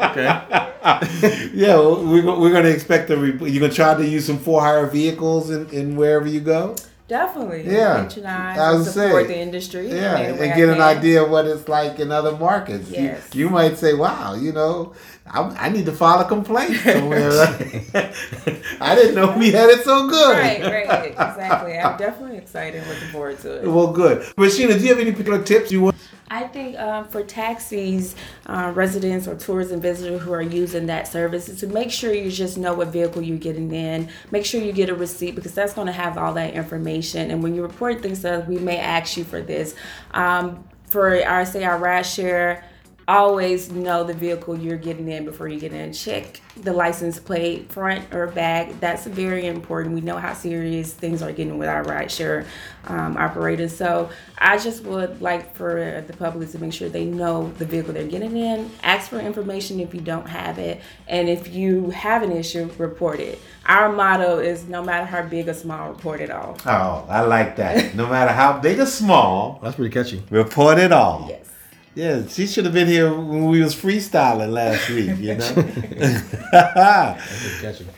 okay. 0.00 0.64
Yeah, 1.52 1.74
well, 1.76 2.04
we're, 2.04 2.24
we're 2.38 2.50
going 2.52 2.64
to 2.64 2.72
expect 2.72 3.10
a. 3.10 3.16
Re- 3.16 3.50
you're 3.50 3.60
going 3.60 3.70
to 3.70 3.76
try 3.76 3.94
to 3.94 4.06
use 4.06 4.26
some 4.26 4.38
for 4.38 4.60
hire 4.60 4.86
vehicles 4.86 5.50
in, 5.50 5.68
in 5.70 5.96
wherever 5.96 6.26
you 6.26 6.40
go. 6.40 6.76
Definitely. 7.08 7.64
Yeah. 7.72 8.04
Patronize 8.04 8.58
I 8.58 8.70
and 8.70 8.78
was 8.78 8.92
support 8.92 9.26
saying. 9.26 9.28
the 9.28 9.38
industry. 9.38 9.88
Yeah, 9.88 10.18
any 10.18 10.38
and 10.38 10.54
get 10.56 10.68
an 10.68 10.80
idea 10.80 11.22
of 11.24 11.30
what 11.30 11.46
it's 11.46 11.66
like 11.68 11.98
in 11.98 12.12
other 12.12 12.36
markets. 12.36 12.90
You- 12.90 12.96
Yes. 13.04 13.34
You, 13.34 13.48
might 13.48 13.78
say, 13.78 13.94
"Wow, 13.94 14.34
you 14.34 14.52
know, 14.52 14.92
I, 15.30 15.66
I 15.66 15.68
need 15.68 15.86
to 15.86 15.92
file 15.92 16.20
a 16.20 16.24
complaint 16.24 16.76
somewhere." 16.76 17.30
I 18.80 18.94
didn't 18.94 19.14
know 19.14 19.36
we 19.36 19.50
had 19.50 19.70
it 19.70 19.84
so 19.84 20.08
good. 20.08 20.36
Right, 20.36 20.62
right, 20.62 21.10
exactly. 21.10 21.78
I'm 21.78 21.96
definitely 21.96 22.38
excited 22.38 22.86
looking 22.86 23.08
forward 23.08 23.38
to 23.40 23.62
it. 23.62 23.68
Well, 23.68 23.92
good. 23.92 24.22
Rashina, 24.36 24.78
do 24.78 24.80
you 24.80 24.88
have 24.88 24.98
any 24.98 25.12
particular 25.12 25.42
tips 25.42 25.72
you 25.72 25.82
want? 25.82 25.96
I 26.30 26.46
think 26.46 26.78
um, 26.78 27.08
for 27.08 27.22
taxis, 27.22 28.14
uh, 28.46 28.72
residents 28.74 29.26
or 29.26 29.34
tourism 29.34 29.80
visitors 29.80 30.20
who 30.20 30.32
are 30.32 30.42
using 30.42 30.86
that 30.86 31.08
service 31.08 31.48
is 31.48 31.60
to 31.60 31.66
make 31.66 31.90
sure 31.90 32.12
you 32.12 32.30
just 32.30 32.58
know 32.58 32.74
what 32.74 32.88
vehicle 32.88 33.22
you're 33.22 33.38
getting 33.38 33.72
in. 33.72 34.10
Make 34.30 34.44
sure 34.44 34.60
you 34.60 34.72
get 34.72 34.90
a 34.90 34.94
receipt 34.94 35.34
because 35.34 35.54
that's 35.54 35.72
going 35.72 35.86
to 35.86 35.92
have 35.92 36.18
all 36.18 36.34
that 36.34 36.52
information. 36.52 37.30
And 37.30 37.42
when 37.42 37.54
you 37.54 37.62
report 37.62 38.02
things 38.02 38.20
to 38.22 38.40
us, 38.40 38.48
we 38.48 38.58
may 38.58 38.78
ask 38.78 39.16
you 39.16 39.24
for 39.24 39.40
this. 39.40 39.74
Um, 40.10 40.64
for 40.86 41.22
our 41.24 41.44
say 41.44 41.64
our 41.64 41.78
ride 41.78 42.02
share, 42.02 42.64
always 43.08 43.72
know 43.72 44.04
the 44.04 44.12
vehicle 44.12 44.56
you're 44.58 44.76
getting 44.76 45.08
in 45.08 45.24
before 45.24 45.48
you 45.48 45.58
get 45.58 45.72
in. 45.72 45.92
Check 45.94 46.40
the 46.58 46.72
license 46.72 47.18
plate, 47.18 47.72
front 47.72 48.12
or 48.14 48.26
back. 48.26 48.78
That's 48.80 49.06
very 49.06 49.46
important. 49.46 49.94
We 49.94 50.02
know 50.02 50.18
how 50.18 50.34
serious 50.34 50.92
things 50.92 51.22
are 51.22 51.32
getting 51.32 51.56
with 51.56 51.68
our 51.68 51.82
rideshare 51.84 52.44
um, 52.86 53.16
operators. 53.16 53.74
So 53.74 54.10
I 54.36 54.58
just 54.58 54.84
would 54.84 55.22
like 55.22 55.54
for 55.56 56.04
the 56.06 56.12
public 56.12 56.50
to 56.50 56.58
make 56.58 56.74
sure 56.74 56.90
they 56.90 57.06
know 57.06 57.50
the 57.52 57.64
vehicle 57.64 57.94
they're 57.94 58.06
getting 58.06 58.36
in. 58.36 58.70
Ask 58.82 59.08
for 59.08 59.18
information 59.18 59.80
if 59.80 59.94
you 59.94 60.02
don't 60.02 60.28
have 60.28 60.58
it, 60.58 60.80
and 61.06 61.28
if 61.30 61.48
you 61.54 61.90
have 61.90 62.22
an 62.22 62.30
issue, 62.32 62.70
report 62.76 63.20
it. 63.20 63.40
Our 63.64 63.90
motto 63.90 64.38
is 64.38 64.64
no 64.68 64.82
matter 64.84 65.06
how 65.06 65.22
big 65.22 65.48
or 65.48 65.54
small, 65.54 65.88
report 65.90 66.20
it 66.20 66.30
all. 66.30 66.58
Oh, 66.66 67.06
I 67.08 67.22
like 67.22 67.56
that. 67.56 67.94
No 67.94 68.06
matter 68.06 68.32
how 68.32 68.58
big 68.60 68.78
or 68.80 68.86
small, 68.86 69.60
That's 69.62 69.76
pretty 69.76 69.92
catchy. 69.92 70.22
report 70.30 70.78
it 70.78 70.92
all. 70.92 71.26
Yes. 71.28 71.46
Yeah, 71.94 72.26
she 72.28 72.46
should 72.46 72.64
have 72.64 72.74
been 72.74 72.86
here 72.86 73.12
when 73.12 73.46
we 73.46 73.60
was 73.60 73.74
freestyling 73.74 74.52
last 74.52 74.88
week. 74.88 75.16
You 75.18 75.34
know. 75.34 75.52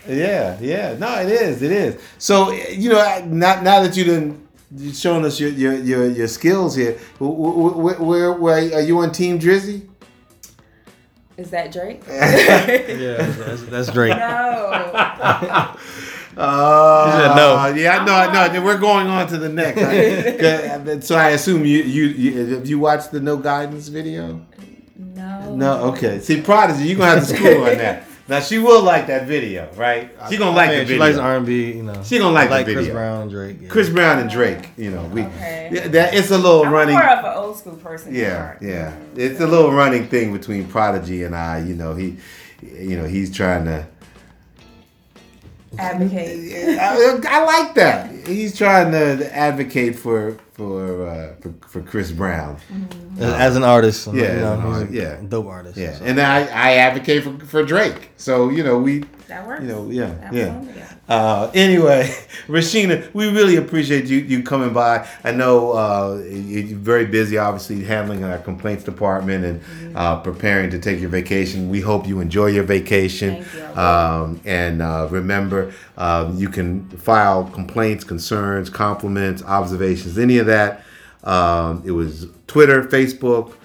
Pretty. 0.05 0.19
Yeah, 0.19 0.57
yeah. 0.59 0.95
No, 0.97 1.19
it 1.21 1.29
is. 1.29 1.61
It 1.61 1.71
is. 1.71 2.01
So 2.17 2.51
you 2.51 2.89
know, 2.89 2.99
I- 2.99 3.21
now 3.27 3.61
now 3.61 3.81
that 3.83 3.95
you 3.95 4.03
done 4.05 4.47
you 4.75 4.91
shown 4.93 5.23
us 5.25 5.39
your 5.39 5.49
your 5.49 5.73
your, 5.75 6.07
your 6.09 6.27
skills 6.27 6.75
here, 6.75 6.97
where, 7.19 7.95
where 7.99 8.31
where 8.33 8.73
are 8.75 8.81
you 8.81 8.99
on 8.99 9.11
Team 9.11 9.37
Drizzy? 9.39 9.87
Is 11.37 11.49
that 11.51 11.71
Drake? 11.71 12.01
Yeah, 12.07 13.17
that's, 13.37 13.63
that's 13.63 13.91
Drake. 13.91 14.17
no. 14.17 15.75
Uh, 16.37 17.11
said 17.11 17.35
no. 17.35 17.75
Yeah, 17.75 18.03
no, 18.05 18.31
no. 18.53 18.63
We're 18.63 18.77
going 18.77 19.07
on 19.07 19.27
to 19.27 19.37
the 19.37 19.49
next. 19.49 19.81
right? 19.81 21.03
so 21.03 21.15
I 21.15 21.29
assume 21.29 21.65
you 21.65 21.79
you 21.83 22.05
you 22.05 22.45
have 22.55 22.67
you 22.67 22.79
watched 22.79 23.11
the 23.11 23.19
No 23.19 23.37
Guidance 23.37 23.87
video? 23.89 24.41
No. 24.97 25.55
No. 25.55 25.83
Okay. 25.91 26.19
See, 26.19 26.41
Prodigy, 26.41 26.85
you 26.89 26.95
are 26.95 26.99
gonna 26.99 27.19
have 27.19 27.27
to 27.27 27.35
school 27.35 27.63
on 27.63 27.77
that. 27.77 28.07
Now 28.27 28.39
she 28.39 28.59
will 28.59 28.81
like 28.81 29.07
that 29.07 29.27
video, 29.27 29.69
right? 29.75 30.09
She 30.29 30.37
gonna 30.37 30.55
like 30.55 30.69
I 30.69 30.75
the 30.75 30.79
video. 30.85 30.95
She 30.95 30.99
likes 30.99 31.17
R 31.17 31.35
and 31.37 31.45
B. 31.45 31.73
You 31.73 31.83
know. 31.83 32.01
She 32.03 32.17
gonna 32.17 32.33
like 32.33 32.47
the 32.47 32.55
like 32.55 32.65
Chris 32.65 32.77
video. 32.77 32.93
Brown, 32.93 33.27
Drake. 33.27 33.57
yeah. 33.61 33.67
Chris 33.67 33.89
Brown 33.89 34.19
and 34.19 34.29
Drake. 34.29 34.69
You 34.77 34.91
know, 34.91 35.03
we 35.07 35.23
Okay. 35.23 35.69
yeah, 35.73 35.87
that 35.89 36.13
it's 36.13 36.31
a 36.31 36.37
little 36.37 36.63
I'm 36.63 36.71
running. 36.71 36.95
more 36.95 37.09
of 37.09 37.25
an 37.25 37.33
old 37.35 37.57
school 37.57 37.75
person. 37.75 38.15
Yeah, 38.15 38.55
than 38.59 38.69
yeah. 38.69 38.85
art. 38.93 38.99
It's 39.17 39.41
a 39.41 39.47
little 39.47 39.71
running 39.73 40.07
thing 40.07 40.31
between 40.31 40.65
Prodigy 40.67 41.23
and 41.23 41.35
I. 41.35 41.59
You 41.59 41.75
know, 41.75 41.93
he, 41.95 42.17
you 42.61 42.95
know, 42.95 43.05
he's 43.05 43.35
trying 43.35 43.65
to. 43.65 43.85
Advocate. 45.77 46.79
I, 46.79 47.19
I 47.27 47.43
like 47.45 47.75
that. 47.75 48.27
He's 48.27 48.57
trying 48.57 48.91
to 48.91 49.35
advocate 49.35 49.95
for 49.97 50.37
for 50.53 51.07
uh, 51.07 51.33
for, 51.41 51.53
for 51.67 51.81
Chris 51.81 52.11
Brown. 52.11 52.57
As 53.19 53.55
an 53.55 53.63
artist, 53.63 54.07
Yeah, 54.07 54.13
you 54.13 54.39
know, 54.41 54.53
an 54.53 54.61
he's 54.61 54.75
artist, 54.75 54.91
a 54.93 54.95
yeah. 54.95 55.21
dope 55.29 55.45
artist. 55.47 55.77
Yeah, 55.77 55.93
so. 55.93 56.05
and 56.05 56.19
I 56.19 56.39
I 56.41 56.73
advocate 56.75 57.23
for 57.23 57.37
for 57.45 57.63
Drake. 57.63 58.09
So 58.17 58.49
you 58.49 58.63
know 58.63 58.77
we 58.77 59.03
That 59.31 59.47
works. 59.47 59.61
you 59.61 59.67
know 59.69 59.89
yeah 59.89 60.09
yeah. 60.31 60.45
Absolutely, 60.47 60.73
yeah. 60.81 60.87
Uh, 61.09 61.51
anyway, 61.53 62.03
Rashina, 62.47 63.13
we 63.13 63.29
really 63.31 63.55
appreciate 63.55 64.05
you 64.05 64.17
you 64.19 64.43
coming 64.43 64.71
by. 64.73 65.07
I 65.23 65.31
know 65.31 65.71
uh, 65.71 66.21
you- 66.29 66.61
you're 66.69 66.77
very 66.77 67.05
busy, 67.05 67.37
obviously 67.37 67.83
handling 67.83 68.23
our 68.23 68.37
complaints 68.39 68.83
department 68.83 69.45
and 69.45 69.61
Mm-hmm. 69.61 69.97
uh, 69.97 70.19
preparing 70.21 70.69
to 70.71 70.79
take 70.79 70.99
your 71.01 71.09
vacation. 71.09 71.69
We 71.69 71.81
hope 71.81 72.07
you 72.07 72.19
enjoy 72.21 72.47
your 72.57 72.63
vacation. 72.63 73.43
Thank 73.43 73.75
you. 73.75 73.81
Um, 73.81 74.39
and 74.45 74.81
uh, 74.81 75.07
remember, 75.11 75.73
um, 75.97 76.37
you 76.37 76.49
can 76.49 76.87
file 76.89 77.43
complaints, 77.45 78.03
concerns, 78.05 78.69
compliments, 78.69 79.43
observations, 79.43 80.17
any 80.17 80.37
of 80.39 80.45
that. 80.47 80.83
Um, 81.23 81.83
it 81.85 81.91
was 81.91 82.27
Twitter, 82.47 82.83
Facebook, 82.83 83.55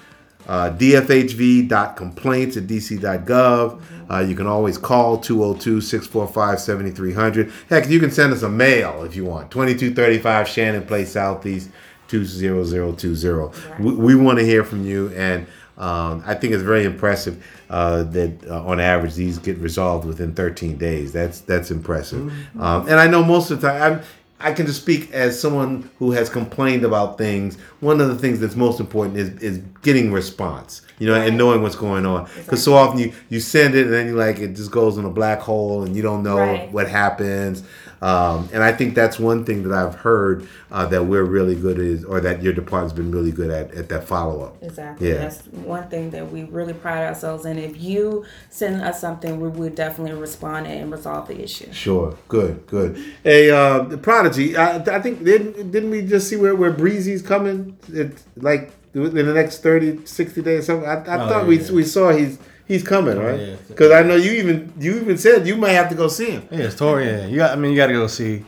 uh, 0.47 0.71
dfhv.complaints 0.71 2.57
at 2.57 2.65
dc.gov. 2.65 3.83
Uh, 4.09 4.21
you 4.21 4.37
can 4.37 4.47
always 4.47 4.79
call 4.79 5.19
202 5.19 5.81
645 5.81 6.61
7300. 6.61 7.53
Heck, 7.69 7.89
you 7.89 7.99
can 7.99 8.11
send 8.11 8.33
us 8.33 8.43
a 8.43 8.49
mail 8.49 9.03
if 9.05 9.17
you 9.17 9.25
want. 9.25 9.51
2235 9.51 10.49
Shannon 10.49 10.87
Place 10.87 11.13
Southeast 11.13 11.71
20020. 12.09 13.83
We, 13.83 13.95
we 13.95 14.15
want 14.15 14.39
to 14.39 14.45
hear 14.45 14.65
from 14.65 14.85
you, 14.87 15.13
and 15.17 15.47
um, 15.77 16.23
I 16.27 16.35
think 16.35 16.55
it's 16.55 16.63
very 16.63 16.85
impressive 16.85 17.45
uh, 17.69 18.05
that 18.05 18.47
uh, 18.47 18.65
on 18.65 18.81
average 18.81 19.15
these 19.15 19.39
get 19.39 19.59
resolved 19.59 20.07
within 20.07 20.35
13 20.35 20.79
days. 20.79 21.13
That's 21.13 21.41
that's 21.41 21.71
impressive. 21.71 22.33
Um, 22.59 22.89
and 22.89 22.95
I 22.95 23.07
know 23.09 23.23
most 23.23 23.51
of 23.51 23.61
the 23.61 23.69
time, 23.69 23.83
I'm, 23.83 24.03
I 24.39 24.53
can 24.53 24.67
just 24.67 24.83
speak 24.83 25.11
as 25.13 25.39
someone 25.41 25.91
who 25.99 26.13
has 26.13 26.29
complained 26.29 26.85
about 26.85 27.19
things. 27.19 27.57
One 27.81 28.01
of 28.01 28.09
the 28.09 28.17
things 28.17 28.41
that's 28.41 28.57
most 28.57 28.81
important 28.81 29.19
is 29.19 29.29
is 29.43 29.59
getting 29.83 30.11
response, 30.13 30.83
you 30.99 31.07
know, 31.07 31.15
and 31.15 31.37
knowing 31.37 31.63
what's 31.63 31.77
going 31.77 32.07
on. 32.07 32.29
Because 32.37 32.63
so 32.63 32.75
often 32.75 32.99
you 32.99 33.13
you 33.29 33.39
send 33.41 33.75
it 33.75 33.85
and 33.85 33.93
then 33.93 34.07
you 34.07 34.15
like 34.17 34.39
it 34.39 34.55
just 34.57 34.71
goes 34.71 34.97
in 34.97 35.05
a 35.05 35.11
black 35.11 35.41
hole 35.41 35.83
and 35.83 35.95
you 35.95 36.03
don't 36.03 36.23
know 36.23 36.37
Right. 36.39 36.73
what 36.73 36.89
happens. 36.89 37.63
Um, 38.03 38.51
and 38.53 38.63
I 38.63 38.73
think 38.73 38.95
that's 38.95 39.19
one 39.19 39.45
thing 39.47 39.63
that 39.67 39.73
I've 39.73 39.95
heard 39.95 40.47
uh, 40.71 40.85
that 40.87 41.07
we're 41.07 41.25
really 41.25 41.55
good 41.55 41.79
at, 41.81 42.05
or 42.07 42.21
that 42.21 42.43
your 42.43 42.53
department's 42.53 42.93
been 42.93 43.11
really 43.11 43.33
good 43.33 43.51
at 43.51 43.73
at 43.75 43.89
that 43.89 44.05
follow 44.07 44.43
up. 44.45 44.63
Exactly. 44.63 45.09
Yeah. 45.09 45.15
That's 45.15 45.47
one 45.47 45.89
thing 45.89 46.11
that 46.11 46.31
we 46.31 46.45
really 46.45 46.75
pride 46.75 47.07
ourselves 47.07 47.47
in. 47.47 47.59
If 47.59 47.81
you 47.81 48.27
send 48.51 48.83
us 48.83 49.01
something, 49.01 49.41
we 49.41 49.49
would 49.49 49.75
definitely 49.75 50.13
respond 50.21 50.67
and 50.67 50.93
resolve 50.93 51.29
the 51.29 51.43
issue. 51.43 51.73
Sure, 51.73 52.15
good, 52.29 52.67
good. 52.67 53.03
Hey, 53.25 53.51
uh, 53.51 53.85
Prodigy. 53.97 54.57
I, 54.59 54.77
I 54.77 55.01
think 55.01 55.25
didn't 55.25 55.71
didn't 55.73 55.91
we 55.91 56.03
just 56.03 56.29
see 56.29 56.37
where 56.37 56.55
where 56.55 56.73
Breezy's 56.73 57.23
coming? 57.23 57.76
It's 57.93 58.25
like 58.37 58.73
in 58.95 59.15
the 59.15 59.23
next 59.35 59.63
30, 59.63 60.07
60 60.07 60.43
days. 60.43 60.61
or 60.61 60.63
Something. 60.63 60.89
I, 60.89 60.95
I 61.05 61.25
Oh, 61.25 61.29
thought 61.29 61.47
we 61.47 61.61
yeah. 61.61 61.73
we 61.73 61.83
saw 61.85 62.11
he's 62.13 62.39
he's 62.67 62.83
coming, 62.83 63.19
oh, 63.19 63.23
right? 63.27 63.41
yeah. 63.41 63.57
Because 63.69 63.93
I 63.93 64.03
know 64.03 64.17
you 64.17 64.33
even 64.33 64.73
you 64.79 64.97
even 65.01 65.19
said 65.19 65.47
you 65.47 65.57
might 65.57 65.73
have 65.73 65.89
to 65.91 65.95
go 65.95 66.09
see 66.09 66.31
him. 66.33 66.49
Yeah, 66.51 66.59
it's 66.61 66.77
Tori. 66.77 67.07
Yeah, 67.07 67.27
you 67.27 67.37
got. 67.37 67.53
I 67.53 67.57
mean, 67.57 67.71
you 67.73 67.77
got 67.77 67.87
to 67.89 67.93
go 67.93 68.07
see. 68.07 68.45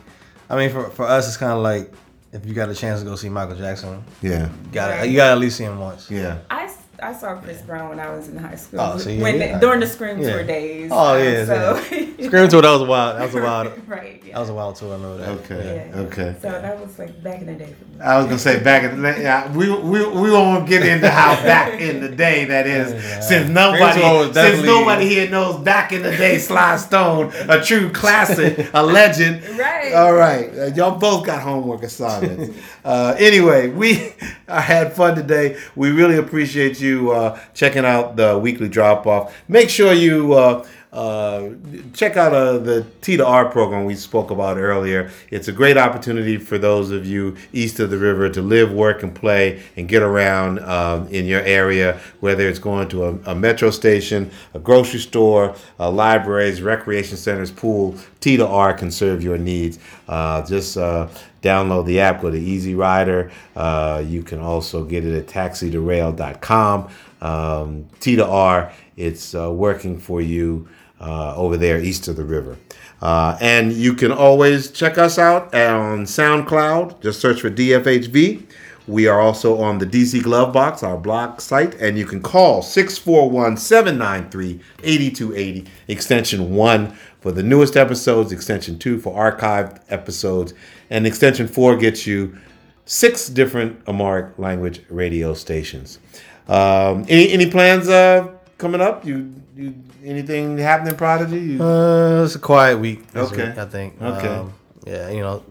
I 0.49 0.55
mean, 0.57 0.69
for 0.71 0.89
for 0.89 1.05
us, 1.05 1.27
it's 1.27 1.37
kind 1.37 1.51
of 1.53 1.59
like 1.59 1.91
if 2.33 2.45
you 2.45 2.53
got 2.53 2.69
a 2.69 2.75
chance 2.75 2.99
to 3.01 3.05
go 3.05 3.15
see 3.15 3.29
Michael 3.29 3.55
Jackson, 3.55 4.03
Yeah, 4.21 4.49
you 4.65 4.71
got 4.71 4.99
to 5.01 5.07
you 5.07 5.15
got 5.17 5.27
to 5.27 5.31
at 5.33 5.37
least 5.39 5.57
see 5.57 5.63
him 5.65 5.79
once. 5.79 6.09
yeah. 6.11 6.39
I, 6.49 6.71
I 7.01 7.13
saw 7.13 7.35
Chris 7.37 7.61
Brown 7.61 7.89
when 7.89 7.99
I 7.99 8.09
was 8.09 8.27
in 8.27 8.37
high 8.37 8.55
school. 8.55 8.81
Oh, 8.81 8.97
so 8.97 9.09
yeah, 9.09 9.21
when 9.21 9.37
yeah. 9.39 9.59
during 9.59 9.79
the 9.79 9.87
Scream 9.87 10.19
Yeah. 10.19 10.31
Tour 10.33 10.43
days. 10.43 10.91
Oh, 10.93 11.15
yeah, 11.17 11.45
So 11.45 11.75
Scream 11.83 12.47
tour. 12.49 12.61
That 12.61 12.71
was 12.79 12.87
wild. 12.87 13.17
That 13.17 13.25
was 13.25 13.35
a 13.35 13.41
wild. 13.41 13.81
right. 13.87 14.21
Yeah. 14.25 14.33
That 14.33 14.39
was 14.41 14.49
a 14.49 14.53
wild 14.53 14.75
tour. 14.75 14.95
I 14.95 14.97
know 14.99 15.17
that. 15.17 15.29
Okay, 15.39 15.89
Yeah. 15.93 15.99
okay. 16.01 16.35
So 16.41 16.49
that 16.51 16.79
was 16.79 16.97
like 16.99 17.23
back 17.23 17.41
in 17.41 17.47
the 17.47 17.53
day 17.55 17.73
for 17.77 17.85
me. 17.85 18.01
I 18.01 18.17
was 18.17 18.25
gonna 18.27 18.39
say 18.39 18.61
back 18.63 18.83
in 18.83 19.01
the 19.01 19.09
yeah, 19.21 19.51
we 19.55 19.69
we 19.91 19.99
we 20.07 20.31
won't 20.31 20.67
get 20.67 20.85
into 20.85 21.09
how 21.09 21.35
back 21.43 21.79
in 21.81 21.99
the 22.01 22.09
day 22.09 22.45
that 22.45 22.65
is 22.67 22.93
Yeah. 22.93 23.19
since 23.19 23.49
nobody 23.49 24.33
since 24.33 24.63
nobody 24.65 25.07
here 25.07 25.29
knows 25.29 25.57
back 25.63 25.91
in 25.91 26.01
the 26.03 26.11
day 26.15 26.37
Sly 26.37 26.77
Stone 26.77 27.31
a 27.49 27.61
true 27.63 27.89
classic 27.91 28.69
a 28.73 28.83
legend 28.83 29.43
Right. 29.59 29.93
all 29.93 30.13
right 30.13 30.49
uh, 30.57 30.65
y'all 30.75 30.97
both 30.97 31.25
got 31.25 31.41
homework 31.41 31.83
assignments 31.83 32.57
uh, 32.85 33.15
anyway 33.19 33.67
we 33.69 34.13
uh, 34.47 34.61
had 34.61 34.93
fun 34.93 35.15
today 35.15 35.57
we 35.75 35.91
really 35.91 36.15
appreciate 36.17 36.79
you 36.79 36.88
uh, 37.11 37.39
checking 37.53 37.85
out 37.85 38.15
the 38.15 38.37
weekly 38.37 38.69
drop 38.69 39.05
off 39.07 39.35
make 39.47 39.69
sure 39.69 39.93
you 39.93 40.33
uh, 40.33 40.65
uh, 40.91 41.49
check 41.93 42.17
out 42.17 42.33
uh, 42.33 42.57
the 42.57 42.83
T 43.01 43.15
to 43.17 43.25
R 43.25 43.45
program 43.51 43.85
we 43.85 43.93
spoke 43.93 44.31
about 44.31 44.57
earlier. 44.57 45.11
It's 45.29 45.47
a 45.47 45.51
great 45.51 45.77
opportunity 45.77 46.37
for 46.37 46.57
those 46.57 46.89
of 46.89 47.05
you 47.05 47.37
east 47.53 47.79
of 47.79 47.91
the 47.91 47.97
river 47.97 48.27
to 48.29 48.41
live, 48.41 48.73
work, 48.73 49.03
and 49.03 49.13
play 49.13 49.61
and 49.77 49.87
get 49.87 50.01
around 50.01 50.59
um, 50.59 51.07
in 51.09 51.25
your 51.25 51.41
area, 51.41 51.99
whether 52.21 52.49
it's 52.49 52.57
going 52.57 52.89
to 52.89 53.05
a, 53.05 53.19
a 53.27 53.35
metro 53.35 53.69
station, 53.69 54.31
a 54.55 54.59
grocery 54.59 54.99
store, 54.99 55.55
uh, 55.79 55.91
libraries, 55.91 56.61
recreation 56.61 57.17
centers, 57.17 57.51
pool. 57.51 57.95
T 58.19 58.37
to 58.37 58.47
R 58.47 58.73
can 58.73 58.89
serve 58.89 59.23
your 59.23 59.37
needs. 59.37 59.77
Uh, 60.07 60.43
just 60.45 60.75
uh, 60.75 61.07
download 61.41 61.85
the 61.85 61.99
app, 61.99 62.21
go 62.21 62.29
to 62.29 62.39
Easy 62.39 62.75
Rider. 62.75 63.31
Uh, 63.55 64.03
you 64.05 64.23
can 64.23 64.39
also 64.39 64.83
get 64.83 65.05
it 65.05 65.17
at 65.17 65.27
taxi2rail.com. 65.27 66.89
Um, 67.21 67.87
T 67.99 68.15
to 68.15 68.25
R, 68.25 68.71
it's 68.95 69.35
uh, 69.35 69.51
working 69.51 69.99
for 69.99 70.21
you 70.21 70.67
uh, 70.99 71.35
over 71.35 71.57
there 71.57 71.79
east 71.79 72.07
of 72.07 72.15
the 72.15 72.25
river. 72.25 72.57
Uh, 73.01 73.37
and 73.39 73.71
you 73.71 73.93
can 73.93 74.11
always 74.11 74.71
check 74.71 74.97
us 74.97 75.17
out 75.17 75.53
on 75.55 76.03
SoundCloud. 76.03 77.01
Just 77.01 77.21
search 77.21 77.41
for 77.41 77.49
DFHV. 77.49 78.45
We 78.89 79.07
are 79.07 79.21
also 79.21 79.59
on 79.61 79.77
the 79.77 79.85
DC 79.85 80.23
Glove 80.23 80.51
Box, 80.51 80.81
our 80.81 80.97
blog 80.97 81.41
site, 81.41 81.75
and 81.75 81.95
you 81.95 82.07
can 82.07 82.23
call 82.23 82.63
641 82.63 83.57
793 83.57 84.59
8280, 84.83 85.71
extension 85.87 86.55
1 86.55 86.97
for 87.21 87.31
the 87.31 87.43
newest 87.43 87.77
episodes, 87.77 88.31
extension 88.31 88.79
2 88.79 88.99
for 88.99 89.13
archived 89.13 89.79
episodes, 89.89 90.55
and 90.89 91.05
extension 91.07 91.47
4 91.47 91.77
gets 91.77 92.05
you 92.07 92.37
six 92.85 93.29
different 93.29 93.79
Amharic 93.87 94.37
language 94.39 94.81
radio 94.89 95.33
stations. 95.33 95.99
Um, 96.47 97.05
any 97.07 97.31
any 97.31 97.49
plans 97.49 97.87
uh, 97.87 98.27
coming 98.57 98.81
up? 98.81 99.05
You 99.05 99.33
you 99.55 99.75
anything 100.03 100.57
happening, 100.57 100.95
Prodigy? 100.95 101.39
You, 101.39 101.63
Uh, 101.63 102.23
it's 102.25 102.35
a 102.35 102.39
quiet 102.39 102.79
week. 102.79 103.03
Okay. 103.15 103.49
week, 103.49 103.57
I 103.57 103.65
think. 103.65 104.01
Okay. 104.01 104.27
Um, 104.27 104.53
yeah, 104.87 105.09
you 105.09 105.19
know, 105.19 105.43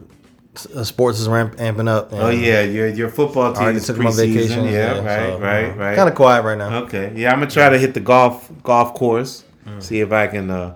uh, 0.74 0.83
sports 0.83 1.20
is 1.20 1.29
ramp, 1.29 1.57
amping 1.57 1.88
up. 1.88 2.12
oh 2.12 2.31
yeah, 2.31 2.62
your 2.62 2.88
your 2.88 3.09
football 3.11 3.53
team 3.53 3.77
is 3.77 3.87
took 3.87 3.98
my 3.98 4.11
vacation. 4.11 4.64
Yeah, 4.64 4.98
right, 4.98 5.38
right, 5.40 5.77
right. 5.77 5.96
Kind 5.96 6.09
of 6.09 6.16
quiet 6.16 6.42
right 6.42 6.59
now. 6.59 6.83
Okay, 6.85 7.12
yeah, 7.14 7.33
I'm 7.33 7.38
gonna 7.38 7.51
try 7.51 7.68
to 7.68 7.79
hit 7.79 7.94
the 7.94 8.01
golf 8.01 8.51
golf 8.64 8.94
course. 8.94 9.44
Mm. 9.66 9.83
See 9.83 10.01
if 10.01 10.11
I 10.11 10.27
can 10.27 10.51
uh, 10.51 10.74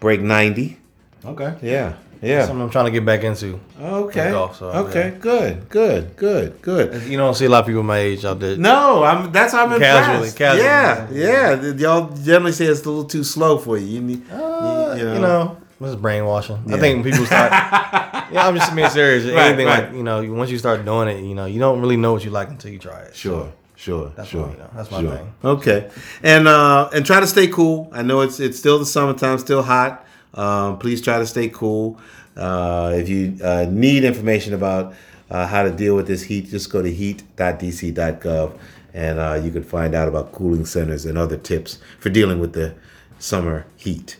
break 0.00 0.20
ninety. 0.20 0.78
Okay. 1.24 1.54
Yeah, 1.62 1.94
yeah. 2.22 2.46
Something 2.46 2.62
I'm 2.62 2.70
trying 2.70 2.84
to 2.86 2.90
get 2.92 3.04
back 3.04 3.22
into. 3.24 3.58
Okay. 3.80 4.30
golf, 4.30 4.56
so, 4.58 4.66
okay. 4.86 5.10
yeah. 5.10 5.18
Good. 5.18 5.68
Good. 5.68 6.16
Good. 6.16 6.62
Good. 6.62 7.02
You 7.10 7.16
don't 7.18 7.34
see 7.34 7.46
a 7.46 7.48
lot 7.48 7.60
of 7.60 7.66
people 7.66 7.82
my 7.82 7.98
age 7.98 8.24
out 8.24 8.38
there. 8.40 8.56
No, 8.56 9.02
I'm. 9.02 9.32
That's 9.32 9.52
how 9.52 9.66
I'm 9.66 9.78
Casually, 9.78 10.28
impressed. 10.28 10.36
casually. 10.36 10.64
Yeah, 10.64 11.08
yeah. 11.10 11.56
Th- 11.60 11.76
Y'all 11.76 12.08
generally 12.16 12.52
say 12.52 12.66
it's 12.66 12.84
a 12.84 12.88
little 12.88 13.04
too 13.04 13.24
slow 13.24 13.58
for 13.58 13.76
you. 13.76 13.86
You 13.86 14.00
need. 14.00 14.22
Uh, 14.30 14.94
you 14.96 15.04
know. 15.04 15.14
you 15.14 15.20
know, 15.20 15.56
this 15.80 15.90
is 15.90 15.96
brainwashing. 15.96 16.62
Yeah. 16.66 16.76
I 16.76 16.78
think 16.80 17.04
people 17.04 17.26
start. 17.26 17.50
yeah, 18.32 18.46
I'm 18.46 18.54
just 18.56 18.74
being 18.74 18.88
serious. 18.90 19.24
Right, 19.24 19.48
Anything 19.48 19.66
right. 19.66 19.84
like 19.88 19.94
you 19.96 20.02
know, 20.04 20.22
once 20.32 20.50
you 20.50 20.58
start 20.58 20.84
doing 20.84 21.08
it, 21.08 21.24
you 21.24 21.34
know, 21.34 21.46
you 21.46 21.58
don't 21.58 21.80
really 21.80 21.96
know 21.96 22.12
what 22.12 22.24
you 22.24 22.30
like 22.30 22.48
until 22.48 22.70
you 22.70 22.78
try 22.78 23.00
it. 23.00 23.16
Sure. 23.16 23.52
Sure. 23.74 24.12
That's 24.16 24.28
sure. 24.28 24.46
my- 24.46 24.52
you 24.52 24.58
know, 24.58 24.70
that's 24.76 24.90
my 24.92 25.00
sure. 25.00 25.16
thing. 25.16 25.34
Okay. 25.44 25.90
And 26.22 26.46
uh 26.46 26.88
and 26.94 27.04
try 27.04 27.18
to 27.18 27.26
stay 27.26 27.48
cool. 27.48 27.90
I 27.92 28.02
know 28.02 28.20
it's 28.20 28.38
it's 28.38 28.56
still 28.56 28.78
the 28.78 28.86
summertime, 28.86 29.38
still 29.38 29.62
hot. 29.62 30.06
Um, 30.34 30.78
please 30.78 31.00
try 31.00 31.18
to 31.18 31.26
stay 31.26 31.48
cool. 31.48 32.00
Uh, 32.36 32.92
if 32.94 33.08
you 33.08 33.36
uh, 33.44 33.66
need 33.68 34.04
information 34.04 34.54
about 34.54 34.94
uh, 35.30 35.46
how 35.46 35.62
to 35.62 35.70
deal 35.70 35.94
with 35.96 36.06
this 36.06 36.22
heat, 36.22 36.48
just 36.48 36.70
go 36.70 36.82
to 36.82 36.92
heat.dc.gov 36.92 38.58
and 38.94 39.18
uh, 39.18 39.40
you 39.42 39.50
can 39.50 39.62
find 39.62 39.94
out 39.94 40.08
about 40.08 40.32
cooling 40.32 40.66
centers 40.66 41.06
and 41.06 41.16
other 41.16 41.36
tips 41.36 41.78
for 41.98 42.10
dealing 42.10 42.38
with 42.38 42.52
the 42.52 42.74
summer 43.18 43.66
heat. 43.76 44.18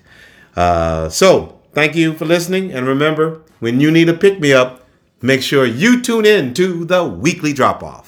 Uh, 0.56 1.08
so, 1.08 1.60
thank 1.72 1.94
you 1.94 2.14
for 2.14 2.24
listening. 2.24 2.72
And 2.72 2.86
remember, 2.86 3.42
when 3.60 3.80
you 3.80 3.90
need 3.90 4.08
a 4.08 4.14
pick 4.14 4.40
me 4.40 4.52
up, 4.52 4.86
make 5.20 5.42
sure 5.42 5.66
you 5.66 6.00
tune 6.02 6.26
in 6.26 6.54
to 6.54 6.84
the 6.84 7.04
weekly 7.04 7.52
drop 7.52 7.82
off. 7.82 8.01